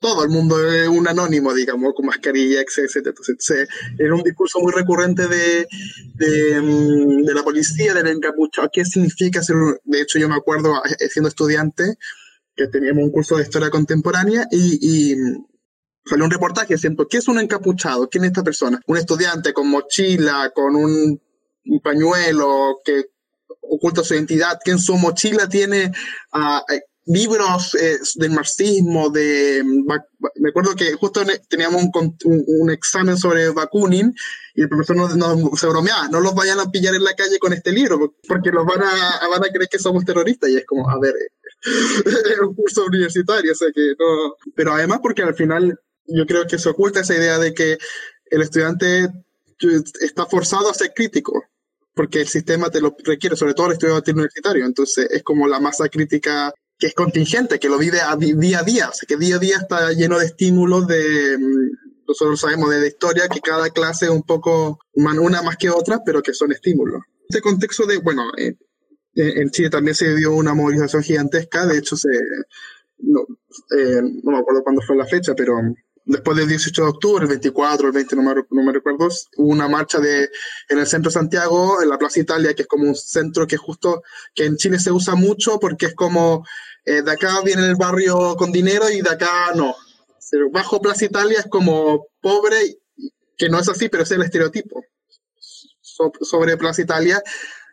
todo 0.00 0.22
el 0.22 0.30
mundo 0.30 0.60
es 0.72 0.88
un 0.88 1.08
anónimo, 1.08 1.52
digamos, 1.54 1.92
con 1.94 2.06
mascarilla, 2.06 2.60
etc. 2.60 3.06
Entonces, 3.06 3.68
es 3.98 4.10
un 4.10 4.22
discurso 4.22 4.60
muy 4.60 4.72
recurrente 4.72 5.26
de, 5.26 5.66
de, 6.14 6.60
mm, 6.60 7.24
de, 7.24 7.34
la 7.34 7.42
policía, 7.42 7.94
del 7.94 8.06
encapuchado. 8.08 8.70
¿Qué 8.72 8.84
significa 8.84 9.42
ser 9.42 9.56
un... 9.56 9.76
De 9.84 10.00
hecho, 10.00 10.18
yo 10.18 10.28
me 10.28 10.36
acuerdo, 10.36 10.82
eh, 10.84 11.08
siendo 11.08 11.28
estudiante, 11.28 11.96
que 12.54 12.68
teníamos 12.68 13.04
un 13.04 13.10
curso 13.10 13.36
de 13.36 13.44
historia 13.44 13.70
contemporánea 13.70 14.46
y, 14.50 14.78
y 14.80 15.16
salió 16.08 16.24
un 16.24 16.30
reportaje 16.30 16.78
siento, 16.78 17.06
¿qué 17.08 17.18
es 17.18 17.28
un 17.28 17.38
encapuchado? 17.38 18.08
¿Quién 18.08 18.24
es 18.24 18.28
esta 18.28 18.42
persona? 18.42 18.80
Un 18.86 18.96
estudiante 18.96 19.52
con 19.52 19.68
mochila, 19.68 20.50
con 20.54 20.74
un, 20.76 21.20
un 21.66 21.80
pañuelo 21.80 22.80
que 22.84 23.06
oculta 23.60 24.02
su 24.02 24.14
identidad, 24.14 24.58
que 24.64 24.72
en 24.72 24.78
su 24.78 24.96
mochila 24.96 25.48
tiene 25.48 25.92
uh, 26.32 26.60
libros 27.08 27.74
eh, 27.74 27.98
del 28.16 28.32
marxismo, 28.32 29.08
de... 29.10 29.62
Me 30.36 30.50
acuerdo 30.50 30.74
que 30.74 30.92
justo 30.92 31.22
teníamos 31.48 31.82
un, 31.82 32.16
un, 32.24 32.44
un 32.46 32.70
examen 32.70 33.16
sobre 33.16 33.48
Bakunin 33.48 34.14
y 34.54 34.62
el 34.62 34.68
profesor 34.68 34.96
nos, 34.96 35.16
nos, 35.16 35.58
se 35.58 35.66
bromeaba, 35.68 36.08
no 36.08 36.20
los 36.20 36.34
vayan 36.34 36.60
a 36.60 36.70
pillar 36.70 36.94
en 36.94 37.04
la 37.04 37.14
calle 37.14 37.38
con 37.38 37.52
este 37.52 37.72
libro, 37.72 38.14
porque 38.26 38.50
los 38.50 38.66
van 38.66 38.82
a, 38.82 39.28
van 39.28 39.44
a 39.44 39.48
creer 39.48 39.68
que 39.70 39.78
somos 39.78 40.04
terroristas 40.04 40.50
y 40.50 40.56
es 40.56 40.66
como, 40.66 40.88
a 40.90 40.98
ver, 41.00 41.14
es 42.04 42.40
un 42.40 42.54
curso 42.54 42.84
universitario, 42.84 43.52
o 43.52 43.54
sea 43.54 43.68
que 43.74 43.94
no... 43.98 44.34
Pero 44.54 44.72
además 44.72 45.00
porque 45.02 45.22
al 45.22 45.34
final 45.34 45.80
yo 46.08 46.26
creo 46.26 46.46
que 46.46 46.58
se 46.58 46.68
oculta 46.68 47.00
esa 47.00 47.14
idea 47.14 47.38
de 47.38 47.54
que 47.54 47.78
el 48.30 48.42
estudiante 48.42 49.08
está 50.00 50.26
forzado 50.26 50.70
a 50.70 50.74
ser 50.74 50.92
crítico, 50.94 51.44
porque 51.94 52.20
el 52.20 52.28
sistema 52.28 52.70
te 52.70 52.80
lo 52.80 52.96
requiere, 53.04 53.36
sobre 53.36 53.54
todo 53.54 53.66
el 53.66 53.72
estudiante 53.74 54.12
universitario. 54.12 54.64
Entonces 54.64 55.08
es 55.10 55.22
como 55.22 55.46
la 55.46 55.60
masa 55.60 55.88
crítica 55.88 56.52
que 56.78 56.86
es 56.86 56.94
contingente, 56.94 57.58
que 57.58 57.68
lo 57.68 57.76
vive 57.76 58.00
a 58.00 58.14
día 58.16 58.60
a 58.60 58.62
día, 58.62 58.88
o 58.88 58.92
sea, 58.92 59.06
que 59.06 59.16
día 59.16 59.36
a 59.36 59.40
día 59.40 59.56
está 59.56 59.92
lleno 59.92 60.18
de 60.18 60.26
estímulos 60.26 60.86
de, 60.86 61.36
mm, 61.36 61.88
nosotros 62.06 62.40
sabemos 62.40 62.70
de 62.70 62.86
historia 62.86 63.28
que 63.28 63.40
cada 63.40 63.68
clase 63.70 64.06
es 64.06 64.10
un 64.12 64.22
poco, 64.22 64.78
una 64.94 65.42
más 65.42 65.56
que 65.56 65.70
otra, 65.70 66.02
pero 66.04 66.22
que 66.22 66.32
son 66.32 66.52
estímulos. 66.52 67.02
Este 67.28 67.42
contexto 67.42 67.84
de, 67.84 67.98
bueno, 67.98 68.30
eh, 68.38 68.54
en 69.14 69.50
Chile 69.50 69.70
también 69.70 69.94
se 69.94 70.14
dio 70.14 70.32
una 70.32 70.54
movilización 70.54 71.02
gigantesca, 71.02 71.66
de 71.66 71.78
hecho 71.78 71.96
se, 71.96 72.08
no, 73.00 73.22
eh, 73.76 74.00
no 74.22 74.32
me 74.32 74.38
acuerdo 74.38 74.62
cuándo 74.62 74.80
fue 74.82 74.96
la 74.96 75.06
fecha, 75.06 75.34
pero 75.34 75.58
después 76.08 76.38
del 76.38 76.48
18 76.48 76.82
de 76.82 76.88
octubre, 76.88 77.22
el 77.22 77.28
24, 77.28 77.86
el 77.86 77.92
20, 77.92 78.16
no 78.16 78.22
me, 78.22 78.34
no 78.50 78.62
me 78.62 78.72
recuerdo, 78.72 79.08
hubo 79.36 79.52
una 79.52 79.68
marcha 79.68 80.00
de, 80.00 80.30
en 80.68 80.78
el 80.78 80.86
centro 80.86 81.10
de 81.10 81.14
Santiago, 81.14 81.82
en 81.82 81.88
la 81.90 81.98
Plaza 81.98 82.20
Italia, 82.20 82.54
que 82.54 82.62
es 82.62 82.68
como 82.68 82.88
un 82.88 82.94
centro 82.94 83.46
que 83.46 83.58
justo, 83.58 84.02
que 84.34 84.46
en 84.46 84.56
Chile 84.56 84.78
se 84.78 84.90
usa 84.90 85.14
mucho 85.14 85.60
porque 85.60 85.86
es 85.86 85.94
como, 85.94 86.46
eh, 86.84 87.02
de 87.02 87.12
acá 87.12 87.42
viene 87.44 87.66
el 87.66 87.76
barrio 87.76 88.36
con 88.36 88.50
dinero 88.50 88.88
y 88.90 89.02
de 89.02 89.10
acá 89.10 89.52
no. 89.54 89.76
Bajo 90.50 90.80
Plaza 90.80 91.04
Italia 91.04 91.40
es 91.40 91.46
como 91.46 92.06
pobre, 92.20 92.78
que 93.36 93.48
no 93.48 93.58
es 93.58 93.68
así, 93.68 93.88
pero 93.88 94.02
es 94.02 94.10
el 94.10 94.22
estereotipo. 94.22 94.82
So, 95.38 96.12
sobre 96.22 96.56
Plaza 96.56 96.82
Italia 96.82 97.22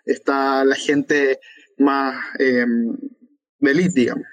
está 0.06 0.64
la 0.66 0.76
gente 0.76 1.40
más 1.78 2.16
eh, 2.40 2.66
de 3.60 3.72
elite, 3.72 4.00
digamos 4.02 4.26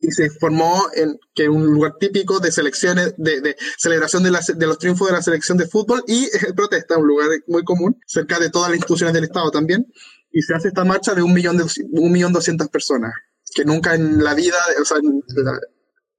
y 0.00 0.10
se 0.10 0.30
formó 0.30 0.88
en 0.94 1.18
que 1.34 1.48
un 1.48 1.66
lugar 1.66 1.94
típico 1.98 2.38
de 2.38 2.52
selecciones, 2.52 3.14
de, 3.16 3.40
de 3.40 3.56
celebración 3.78 4.22
de, 4.22 4.30
la, 4.30 4.40
de, 4.40 4.66
los 4.66 4.78
triunfos 4.78 5.08
de 5.08 5.14
la 5.14 5.22
selección 5.22 5.58
de 5.58 5.66
fútbol 5.66 6.02
y 6.06 6.24
eh, 6.32 6.52
protesta, 6.54 6.98
un 6.98 7.06
lugar 7.06 7.28
muy 7.46 7.64
común, 7.64 7.98
cerca 8.06 8.38
de 8.38 8.50
todas 8.50 8.68
las 8.68 8.76
instituciones 8.76 9.14
del 9.14 9.24
Estado 9.24 9.50
también. 9.50 9.86
Y 10.30 10.42
se 10.42 10.54
hace 10.54 10.68
esta 10.68 10.84
marcha 10.84 11.14
de 11.14 11.22
un 11.22 11.32
millón, 11.32 11.56
de, 11.56 11.64
un 11.92 12.12
millón 12.12 12.32
doscientas 12.32 12.68
personas, 12.68 13.12
que 13.54 13.64
nunca 13.64 13.94
en 13.94 14.22
la 14.22 14.34
vida, 14.34 14.56
o 14.80 14.84
sea, 14.84 14.98
en, 14.98 15.22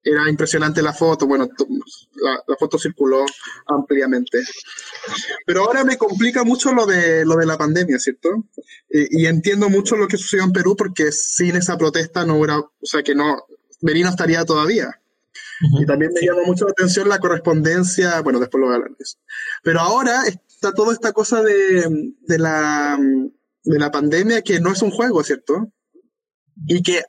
era 0.08 0.30
impresionante 0.30 0.82
la 0.82 0.94
foto, 0.94 1.28
bueno, 1.28 1.50
la, 2.16 2.56
foto 2.58 2.80
circuló 2.80 3.26
ampliamente. 3.68 4.40
Pero 5.46 5.66
ahora 5.66 5.84
me 5.84 5.98
complica 5.98 6.44
mucho 6.44 6.74
lo 6.74 6.86
de, 6.86 7.26
lo 7.26 7.36
de 7.36 7.46
la 7.46 7.58
pandemia, 7.58 8.00
¿cierto? 8.00 8.30
Y, 8.90 9.26
entiendo 9.26 9.70
mucho 9.70 9.98
lo 9.98 10.08
que 10.08 10.18
sucedió 10.18 10.46
en 10.46 10.54
Perú 10.54 10.76
porque 10.78 11.12
sin 11.12 11.58
esa 11.58 11.78
protesta 11.78 12.26
no 12.26 12.38
hubiera, 12.38 12.60
o 12.60 12.72
sea, 12.82 13.04
que 13.04 13.16
no, 13.16 13.38
Merino 13.82 14.10
estaría 14.10 14.44
todavía. 14.46 15.02
Y 15.80 15.86
también 15.86 16.12
me 16.14 16.22
llamó 16.26 16.44
mucho 16.46 16.66
la 16.66 16.72
atención 16.72 17.10
la 17.10 17.20
correspondencia, 17.20 18.22
bueno, 18.22 18.40
después 18.40 18.60
lo 18.60 18.68
voy 18.68 18.74
a 18.74 18.76
hablar 18.78 18.92
de 18.92 19.04
eso. 19.04 19.18
Pero 19.64 19.80
ahora 19.80 20.24
está 20.28 20.72
toda 20.72 20.94
esta 20.94 21.14
cosa 21.14 21.42
de, 21.42 22.14
de, 22.22 22.38
la, 22.38 22.98
de 23.64 23.80
la 23.80 23.92
pandemia 23.92 24.42
que 24.42 24.60
no 24.60 24.72
es 24.72 24.82
un 24.82 24.92
juego, 24.92 25.24
¿cierto? 25.24 25.72
Y 26.68 26.82
que 26.82 27.04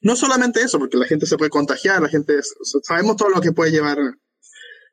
no 0.00 0.16
solamente 0.16 0.60
eso, 0.60 0.78
porque 0.78 0.96
la 0.96 1.06
gente 1.06 1.26
se 1.26 1.36
puede 1.36 1.50
contagiar, 1.50 2.00
la 2.00 2.08
gente, 2.08 2.38
sabemos 2.82 3.16
todo 3.16 3.28
lo 3.30 3.40
que 3.40 3.52
puede 3.52 3.72
llevar, 3.72 3.98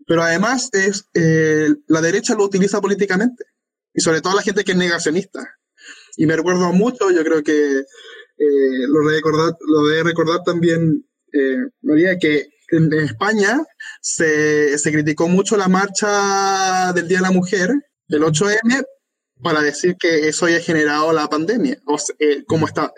pero 0.07 0.23
además 0.23 0.69
es, 0.73 1.07
eh, 1.13 1.69
la 1.87 2.01
derecha 2.01 2.35
lo 2.35 2.43
utiliza 2.43 2.81
políticamente, 2.81 3.45
y 3.93 4.01
sobre 4.01 4.21
todo 4.21 4.35
la 4.35 4.41
gente 4.41 4.63
que 4.63 4.71
es 4.71 4.77
negacionista. 4.77 5.57
Y 6.17 6.25
me 6.25 6.35
recuerdo 6.35 6.71
mucho, 6.73 7.11
yo 7.11 7.23
creo 7.23 7.43
que 7.43 7.79
eh, 8.37 8.87
lo, 8.87 9.07
de 9.07 9.15
recordar, 9.15 9.55
lo 9.67 9.87
de 9.87 10.03
recordar 10.03 10.43
también, 10.43 11.05
eh, 11.33 11.57
María, 11.81 12.17
que 12.17 12.47
en, 12.69 12.91
España 12.93 13.61
se, 14.01 14.77
se, 14.77 14.91
criticó 14.91 15.27
mucho 15.27 15.57
la 15.57 15.67
marcha 15.67 16.93
del 16.93 17.07
Día 17.07 17.17
de 17.17 17.23
la 17.23 17.31
Mujer, 17.31 17.69
el 18.07 18.21
8M, 18.21 18.85
para 19.41 19.61
decir 19.61 19.95
que 19.99 20.27
eso 20.29 20.45
haya 20.45 20.59
generado 20.59 21.11
la 21.11 21.27
pandemia, 21.27 21.77
o 21.85 21.97
sea, 21.97 22.15
como 22.47 22.65
está 22.65 22.93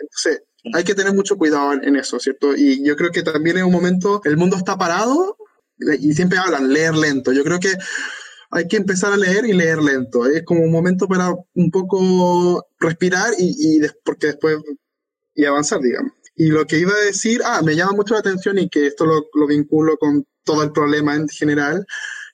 hay 0.74 0.84
que 0.84 0.94
tener 0.94 1.14
mucho 1.14 1.36
cuidado 1.36 1.72
en, 1.74 1.96
eso, 1.96 2.18
¿cierto? 2.18 2.56
Y 2.56 2.84
yo 2.84 2.96
creo 2.96 3.10
que 3.10 3.22
también 3.22 3.58
en 3.58 3.64
un 3.64 3.72
momento 3.72 4.20
el 4.24 4.36
mundo 4.36 4.56
está 4.56 4.76
parado 4.76 5.36
y 5.78 6.14
siempre 6.14 6.38
hablan 6.38 6.72
leer 6.72 6.94
lento. 6.94 7.32
Yo 7.32 7.44
creo 7.44 7.60
que 7.60 7.74
hay 8.50 8.66
que 8.66 8.76
empezar 8.76 9.12
a 9.12 9.16
leer 9.16 9.46
y 9.46 9.52
leer 9.52 9.78
lento. 9.78 10.26
Es 10.26 10.42
como 10.44 10.62
un 10.62 10.72
momento 10.72 11.06
para 11.06 11.34
un 11.54 11.70
poco 11.70 12.66
respirar 12.78 13.32
y, 13.38 13.80
porque 14.04 14.28
después 14.28 14.58
y 15.34 15.44
avanzar, 15.44 15.80
digamos. 15.80 16.12
Y 16.36 16.48
lo 16.48 16.66
que 16.66 16.78
iba 16.78 16.92
a 16.92 17.06
decir, 17.06 17.40
ah, 17.44 17.62
me 17.64 17.74
llama 17.74 17.92
mucho 17.92 18.14
la 18.14 18.20
atención 18.20 18.58
y 18.58 18.68
que 18.68 18.86
esto 18.86 19.06
lo, 19.06 19.26
lo 19.34 19.46
vinculo 19.46 19.96
con 19.96 20.26
todo 20.44 20.62
el 20.62 20.72
problema 20.72 21.14
en 21.14 21.28
general, 21.28 21.86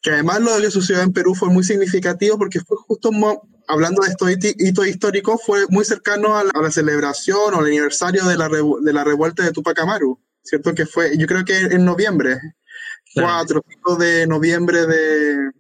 que 0.03 0.11
además 0.11 0.41
lo 0.41 0.57
que 0.59 0.71
sucedió 0.71 1.03
en 1.03 1.12
Perú 1.12 1.35
fue 1.35 1.49
muy 1.49 1.65
significativo 1.65 2.37
porque 2.37 2.61
fue 2.61 2.77
justo 2.77 3.11
hablando 3.69 4.03
de 4.03 4.11
estos 4.11 4.31
hitos 4.59 4.87
históricos, 4.87 5.41
fue 5.45 5.65
muy 5.71 5.85
cercano 5.85 6.37
a 6.37 6.45
la, 6.45 6.71
celebración 6.71 7.55
o 7.55 7.59
al 7.59 7.67
aniversario 7.67 8.25
de 8.27 8.37
la, 8.37 8.49
de 8.49 8.93
la 8.93 9.05
revuelta 9.05 9.45
de 9.45 9.53
Tupac 9.53 9.79
Amaru, 9.79 10.21
¿cierto? 10.43 10.75
Que 10.75 10.87
fue, 10.87 11.17
yo 11.17 11.27
creo 11.27 11.45
que 11.45 11.57
en 11.57 11.85
noviembre, 11.85 12.38
4 13.15 13.65
5 13.69 13.97
de 13.97 14.27
noviembre 14.27 14.87
de... 14.87 15.51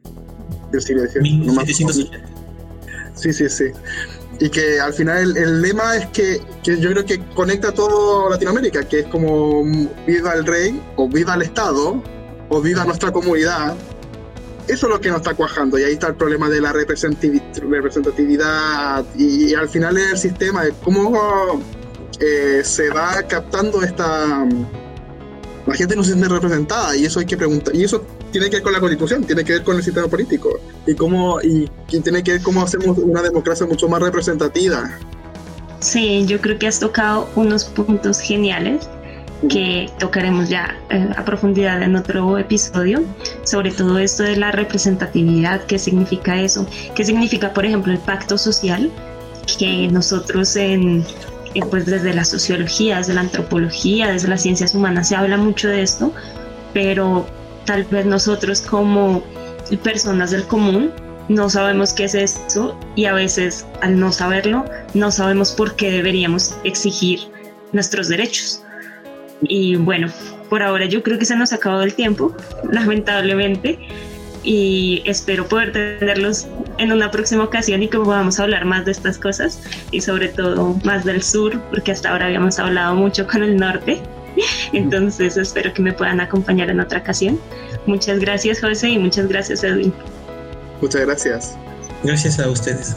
sí, 3.14 3.32
sí, 3.32 3.48
sí. 3.48 3.64
Y 4.42 4.50
que 4.50 4.80
al 4.80 4.92
final 4.92 5.36
el, 5.36 5.62
lema 5.62 5.96
es 5.96 6.08
que, 6.08 6.40
que, 6.64 6.80
yo 6.80 6.90
creo 6.90 7.04
que 7.04 7.20
conecta 7.32 7.70
todo 7.70 8.28
Latinoamérica, 8.28 8.82
que 8.88 8.98
es 9.00 9.06
como 9.06 9.62
viva 10.04 10.32
el 10.32 10.44
rey, 10.44 10.82
o 10.96 11.08
viva 11.08 11.34
el 11.34 11.42
Estado, 11.42 12.02
o 12.48 12.60
viva 12.60 12.84
nuestra 12.84 13.12
comunidad, 13.12 13.76
eso 14.66 14.86
es 14.86 14.92
lo 14.92 15.00
que 15.00 15.10
nos 15.10 15.18
está 15.18 15.34
cuajando 15.34 15.78
y 15.78 15.84
ahí 15.84 15.92
está 15.92 16.08
el 16.08 16.14
problema 16.14 16.48
de 16.48 16.60
la 16.60 16.72
representatividad 16.72 19.04
y, 19.16 19.54
al 19.54 19.68
final 19.68 19.96
es 19.98 20.10
el 20.10 20.18
sistema 20.18 20.64
de 20.64 20.72
cómo 20.82 21.62
eh, 22.18 22.62
se 22.64 22.90
va 22.90 23.22
captando 23.28 23.80
esta... 23.82 24.44
La 25.66 25.74
gente 25.74 25.94
no 25.94 26.02
se 26.02 26.14
siente 26.14 26.28
representada 26.28 26.96
y 26.96 27.04
eso 27.04 27.20
hay 27.20 27.26
que 27.26 27.36
preguntar. 27.36 27.76
Y 27.76 27.84
eso 27.84 28.04
tiene 28.32 28.50
que 28.50 28.56
ver 28.56 28.62
con 28.62 28.72
la 28.72 28.80
constitución, 28.80 29.24
tiene 29.24 29.44
que 29.44 29.52
ver 29.52 29.62
con 29.62 29.76
el 29.76 29.82
sistema 29.84 30.08
político 30.08 30.58
y 30.86 30.94
cómo 30.94 31.40
y, 31.42 31.70
y 31.90 32.00
tiene 32.00 32.22
que 32.24 32.32
ver 32.32 32.42
cómo 32.42 32.62
hacemos 32.62 32.98
una 32.98 33.22
democracia 33.22 33.66
mucho 33.66 33.88
más 33.88 34.00
representativa. 34.00 34.98
Sí, 35.80 36.24
yo 36.26 36.40
creo 36.40 36.58
que 36.58 36.66
has 36.66 36.80
tocado 36.80 37.28
unos 37.36 37.64
puntos 37.64 38.20
geniales 38.20 38.88
que 39.48 39.90
tocaremos 39.98 40.48
ya 40.48 40.76
eh, 40.90 41.08
a 41.16 41.24
profundidad 41.24 41.82
en 41.82 41.96
otro 41.96 42.38
episodio, 42.38 43.02
sobre 43.42 43.72
todo 43.72 43.98
esto 43.98 44.22
de 44.22 44.36
la 44.36 44.52
representatividad, 44.52 45.64
qué 45.66 45.78
significa 45.78 46.40
eso, 46.40 46.66
qué 46.94 47.04
significa, 47.04 47.52
por 47.52 47.66
ejemplo, 47.66 47.92
el 47.92 47.98
pacto 47.98 48.38
social, 48.38 48.90
que 49.58 49.88
nosotros 49.88 50.54
en, 50.54 51.04
pues 51.70 51.86
desde 51.86 52.14
la 52.14 52.24
sociología, 52.24 52.98
desde 52.98 53.14
la 53.14 53.22
antropología, 53.22 54.12
desde 54.12 54.28
las 54.28 54.42
ciencias 54.42 54.74
humanas 54.74 55.08
se 55.08 55.16
habla 55.16 55.36
mucho 55.36 55.68
de 55.68 55.82
esto, 55.82 56.12
pero 56.72 57.26
tal 57.64 57.84
vez 57.84 58.06
nosotros 58.06 58.60
como 58.60 59.22
personas 59.82 60.30
del 60.30 60.44
común 60.44 60.92
no 61.28 61.48
sabemos 61.48 61.92
qué 61.92 62.04
es 62.04 62.14
eso 62.14 62.78
y 62.94 63.06
a 63.06 63.14
veces 63.14 63.66
al 63.80 63.98
no 63.98 64.12
saberlo 64.12 64.64
no 64.94 65.10
sabemos 65.10 65.52
por 65.52 65.76
qué 65.76 65.90
deberíamos 65.90 66.56
exigir 66.64 67.20
nuestros 67.72 68.08
derechos. 68.08 68.62
Y 69.42 69.76
bueno, 69.76 70.08
por 70.48 70.62
ahora 70.62 70.86
yo 70.86 71.02
creo 71.02 71.18
que 71.18 71.24
se 71.24 71.36
nos 71.36 71.52
ha 71.52 71.56
acabado 71.56 71.82
el 71.82 71.94
tiempo, 71.94 72.36
lamentablemente, 72.70 73.78
y 74.44 75.02
espero 75.04 75.46
poder 75.46 75.72
tenerlos 75.72 76.46
en 76.78 76.92
una 76.92 77.10
próxima 77.10 77.44
ocasión 77.44 77.82
y 77.82 77.88
que 77.88 77.98
podamos 77.98 78.40
hablar 78.40 78.64
más 78.64 78.84
de 78.84 78.92
estas 78.92 79.18
cosas 79.18 79.60
y 79.90 80.00
sobre 80.00 80.28
todo 80.28 80.76
más 80.84 81.04
del 81.04 81.22
sur, 81.22 81.60
porque 81.70 81.92
hasta 81.92 82.10
ahora 82.10 82.26
habíamos 82.26 82.58
hablado 82.58 82.94
mucho 82.94 83.26
con 83.26 83.42
el 83.42 83.56
norte. 83.56 84.02
Entonces 84.72 85.36
espero 85.36 85.72
que 85.72 85.82
me 85.82 85.92
puedan 85.92 86.20
acompañar 86.20 86.70
en 86.70 86.80
otra 86.80 87.00
ocasión. 87.00 87.38
Muchas 87.86 88.18
gracias 88.18 88.60
José 88.60 88.90
y 88.90 88.98
muchas 88.98 89.28
gracias 89.28 89.64
Edwin. 89.64 89.92
Muchas 90.80 91.02
gracias. 91.02 91.56
Gracias 92.02 92.38
a 92.38 92.48
ustedes. 92.48 92.96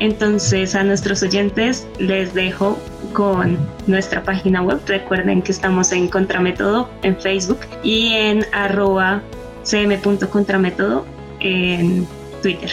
Entonces 0.00 0.74
a 0.74 0.84
nuestros 0.84 1.22
oyentes 1.22 1.86
les 1.98 2.32
dejo 2.34 2.78
con 3.12 3.58
nuestra 3.86 4.22
página 4.22 4.62
web. 4.62 4.80
Recuerden 4.86 5.42
que 5.42 5.52
estamos 5.52 5.92
en 5.92 6.08
Contramétodo 6.08 6.88
en 7.02 7.16
Facebook 7.20 7.60
y 7.82 8.12
en 8.14 8.44
arroba 8.52 9.22
cm.contramétodo 9.64 11.04
en 11.40 12.06
Twitter. 12.42 12.70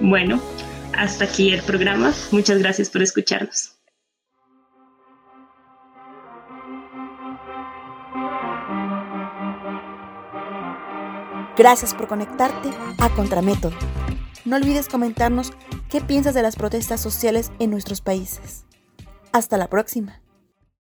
Bueno, 0.00 0.40
hasta 0.96 1.24
aquí 1.24 1.52
el 1.52 1.62
programa. 1.62 2.12
Muchas 2.30 2.58
gracias 2.58 2.90
por 2.90 3.02
escucharnos. 3.02 3.75
Gracias 11.56 11.94
por 11.94 12.06
conectarte 12.06 12.70
a 12.98 13.08
Contramétodo. 13.08 13.74
No 14.44 14.56
olvides 14.56 14.88
comentarnos 14.88 15.52
qué 15.88 16.02
piensas 16.02 16.34
de 16.34 16.42
las 16.42 16.54
protestas 16.54 17.00
sociales 17.00 17.50
en 17.58 17.70
nuestros 17.70 18.02
países. 18.02 18.66
Hasta 19.32 19.56
la 19.56 19.68
próxima. 19.68 20.20